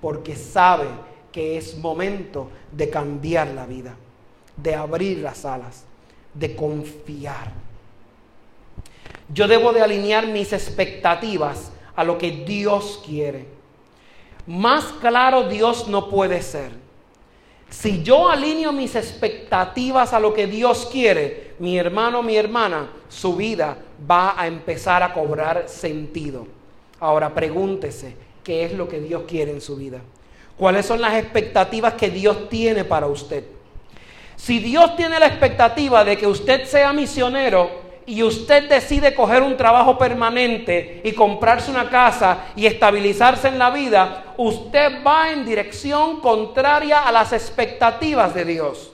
porque 0.00 0.34
sabe 0.34 0.86
que 1.30 1.56
es 1.56 1.76
momento 1.78 2.48
de 2.72 2.90
cambiar 2.90 3.48
la 3.48 3.64
vida, 3.64 3.94
de 4.56 4.74
abrir 4.74 5.18
las 5.18 5.44
alas, 5.44 5.84
de 6.34 6.56
confiar. 6.56 7.52
Yo 9.32 9.46
debo 9.46 9.72
de 9.72 9.82
alinear 9.82 10.26
mis 10.26 10.52
expectativas 10.52 11.70
a 11.94 12.02
lo 12.02 12.18
que 12.18 12.32
Dios 12.32 13.00
quiere. 13.06 13.46
Más 14.48 14.84
claro 15.00 15.48
Dios 15.48 15.86
no 15.86 16.08
puede 16.10 16.42
ser. 16.42 16.72
Si 17.68 18.02
yo 18.02 18.28
alineo 18.28 18.72
mis 18.72 18.96
expectativas 18.96 20.12
a 20.12 20.18
lo 20.18 20.34
que 20.34 20.48
Dios 20.48 20.88
quiere, 20.90 21.54
mi 21.60 21.78
hermano, 21.78 22.20
mi 22.20 22.36
hermana, 22.36 22.90
su 23.08 23.36
vida 23.36 23.78
va 24.08 24.40
a 24.40 24.46
empezar 24.46 25.02
a 25.02 25.12
cobrar 25.12 25.64
sentido. 25.68 26.46
Ahora 27.00 27.34
pregúntese, 27.34 28.14
¿qué 28.44 28.64
es 28.64 28.72
lo 28.72 28.88
que 28.88 29.00
Dios 29.00 29.22
quiere 29.26 29.50
en 29.52 29.60
su 29.60 29.76
vida? 29.76 30.00
¿Cuáles 30.56 30.86
son 30.86 31.00
las 31.00 31.14
expectativas 31.14 31.94
que 31.94 32.10
Dios 32.10 32.48
tiene 32.48 32.84
para 32.84 33.06
usted? 33.06 33.44
Si 34.36 34.58
Dios 34.58 34.96
tiene 34.96 35.18
la 35.18 35.26
expectativa 35.26 36.04
de 36.04 36.16
que 36.16 36.26
usted 36.26 36.64
sea 36.64 36.92
misionero 36.92 37.70
y 38.06 38.22
usted 38.22 38.68
decide 38.68 39.14
coger 39.14 39.42
un 39.42 39.56
trabajo 39.56 39.96
permanente 39.98 41.00
y 41.04 41.12
comprarse 41.12 41.70
una 41.70 41.88
casa 41.88 42.46
y 42.56 42.66
estabilizarse 42.66 43.48
en 43.48 43.58
la 43.58 43.70
vida, 43.70 44.34
usted 44.36 45.04
va 45.06 45.30
en 45.30 45.44
dirección 45.44 46.20
contraria 46.20 47.00
a 47.00 47.12
las 47.12 47.32
expectativas 47.32 48.34
de 48.34 48.44
Dios. 48.44 48.89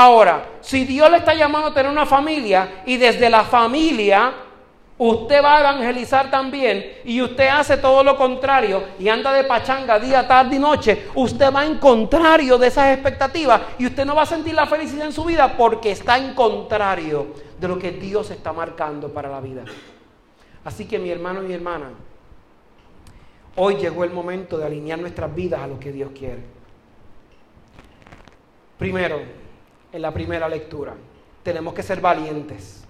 Ahora, 0.00 0.60
si 0.60 0.84
Dios 0.84 1.10
le 1.10 1.16
está 1.16 1.34
llamando 1.34 1.70
a 1.70 1.74
tener 1.74 1.90
una 1.90 2.06
familia 2.06 2.84
y 2.86 2.96
desde 2.96 3.28
la 3.28 3.42
familia 3.42 4.32
usted 4.96 5.42
va 5.42 5.56
a 5.56 5.60
evangelizar 5.60 6.30
también 6.30 6.98
y 7.04 7.20
usted 7.20 7.48
hace 7.48 7.78
todo 7.78 8.04
lo 8.04 8.16
contrario 8.16 8.80
y 9.00 9.08
anda 9.08 9.32
de 9.32 9.42
pachanga 9.42 9.98
día, 9.98 10.28
tarde 10.28 10.54
y 10.54 10.60
noche, 10.60 11.08
usted 11.16 11.52
va 11.52 11.66
en 11.66 11.78
contrario 11.78 12.58
de 12.58 12.68
esas 12.68 12.94
expectativas 12.94 13.60
y 13.76 13.86
usted 13.86 14.04
no 14.04 14.14
va 14.14 14.22
a 14.22 14.26
sentir 14.26 14.54
la 14.54 14.66
felicidad 14.66 15.06
en 15.06 15.12
su 15.12 15.24
vida 15.24 15.56
porque 15.56 15.90
está 15.90 16.16
en 16.16 16.32
contrario 16.32 17.34
de 17.58 17.66
lo 17.66 17.76
que 17.76 17.90
Dios 17.90 18.30
está 18.30 18.52
marcando 18.52 19.12
para 19.12 19.28
la 19.28 19.40
vida. 19.40 19.64
Así 20.64 20.86
que 20.86 21.00
mi 21.00 21.10
hermano 21.10 21.42
y 21.42 21.48
mi 21.48 21.54
hermana, 21.54 21.90
hoy 23.56 23.74
llegó 23.74 24.04
el 24.04 24.12
momento 24.12 24.58
de 24.58 24.66
alinear 24.66 25.00
nuestras 25.00 25.34
vidas 25.34 25.60
a 25.60 25.66
lo 25.66 25.80
que 25.80 25.90
Dios 25.90 26.12
quiere. 26.16 26.44
Primero, 28.78 29.47
en 29.92 30.02
la 30.02 30.12
primera 30.12 30.48
lectura, 30.48 30.94
tenemos 31.42 31.74
que 31.74 31.82
ser 31.82 32.00
valientes 32.00 32.84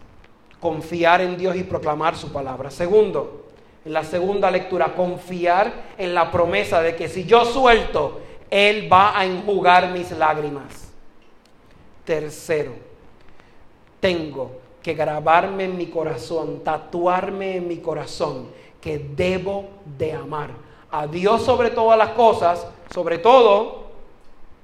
confiar 0.61 1.20
en 1.20 1.37
Dios 1.37 1.56
y 1.56 1.62
proclamar 1.62 2.16
su 2.16 2.32
palabra. 2.32 2.70
Segundo, 2.70 3.44
en 3.84 3.92
la 3.92 4.04
segunda 4.04 4.50
lectura, 4.50 4.94
confiar 4.94 5.72
en 5.96 6.14
la 6.14 6.30
promesa 6.30 6.80
de 6.82 6.96
que 6.96 7.08
si 7.08 7.24
yo 7.24 7.44
suelto, 7.44 8.20
Él 8.50 8.92
va 8.92 9.18
a 9.18 9.24
enjugar 9.24 9.90
mis 9.90 10.11
lágrimas. 10.12 10.92
Tercero, 12.04 12.72
tengo 14.00 14.52
que 14.82 14.94
grabarme 14.94 15.64
en 15.64 15.76
mi 15.76 15.87
corazón, 15.87 16.62
tatuarme 16.64 17.56
en 17.56 17.68
mi 17.68 17.78
corazón 17.78 18.48
que 18.80 18.98
debo 18.98 19.68
de 19.98 20.12
amar 20.12 20.50
a 20.90 21.06
Dios 21.06 21.42
sobre 21.42 21.70
todas 21.70 21.98
las 21.98 22.11
cosas, 22.11 22.66
sobre 22.92 23.18
todo, 23.18 23.88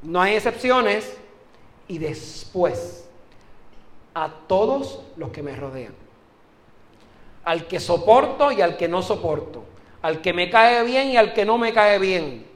no 0.02 0.20
hay 0.20 0.36
excepciones, 0.36 1.18
y 1.88 1.98
después 1.98 3.08
a 4.14 4.30
todos 4.46 5.00
los 5.16 5.30
que 5.30 5.42
me 5.42 5.54
rodean. 5.56 5.94
Al 7.44 7.66
que 7.66 7.80
soporto 7.80 8.52
y 8.52 8.60
al 8.60 8.76
que 8.76 8.88
no 8.88 9.02
soporto. 9.02 9.64
Al 10.02 10.20
que 10.20 10.32
me 10.32 10.48
cae 10.50 10.84
bien 10.84 11.08
y 11.08 11.16
al 11.16 11.34
que 11.34 11.44
no 11.44 11.58
me 11.58 11.72
cae 11.72 11.98
bien. 11.98 12.46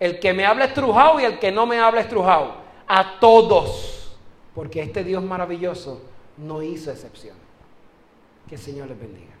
El 0.00 0.18
que 0.18 0.32
me 0.32 0.44
habla 0.44 0.66
estrujado 0.66 1.20
y 1.20 1.24
el 1.24 1.38
que 1.38 1.52
no 1.52 1.66
me 1.66 1.78
habla 1.78 2.00
estrujado. 2.00 2.56
A 2.86 3.18
todos. 3.20 4.16
Porque 4.54 4.82
este 4.82 5.04
Dios 5.04 5.22
maravilloso 5.22 6.00
no 6.36 6.62
hizo 6.62 6.90
excepción. 6.90 7.36
Que 8.48 8.56
el 8.56 8.60
Señor 8.60 8.88
les 8.88 8.98
bendiga. 8.98 9.33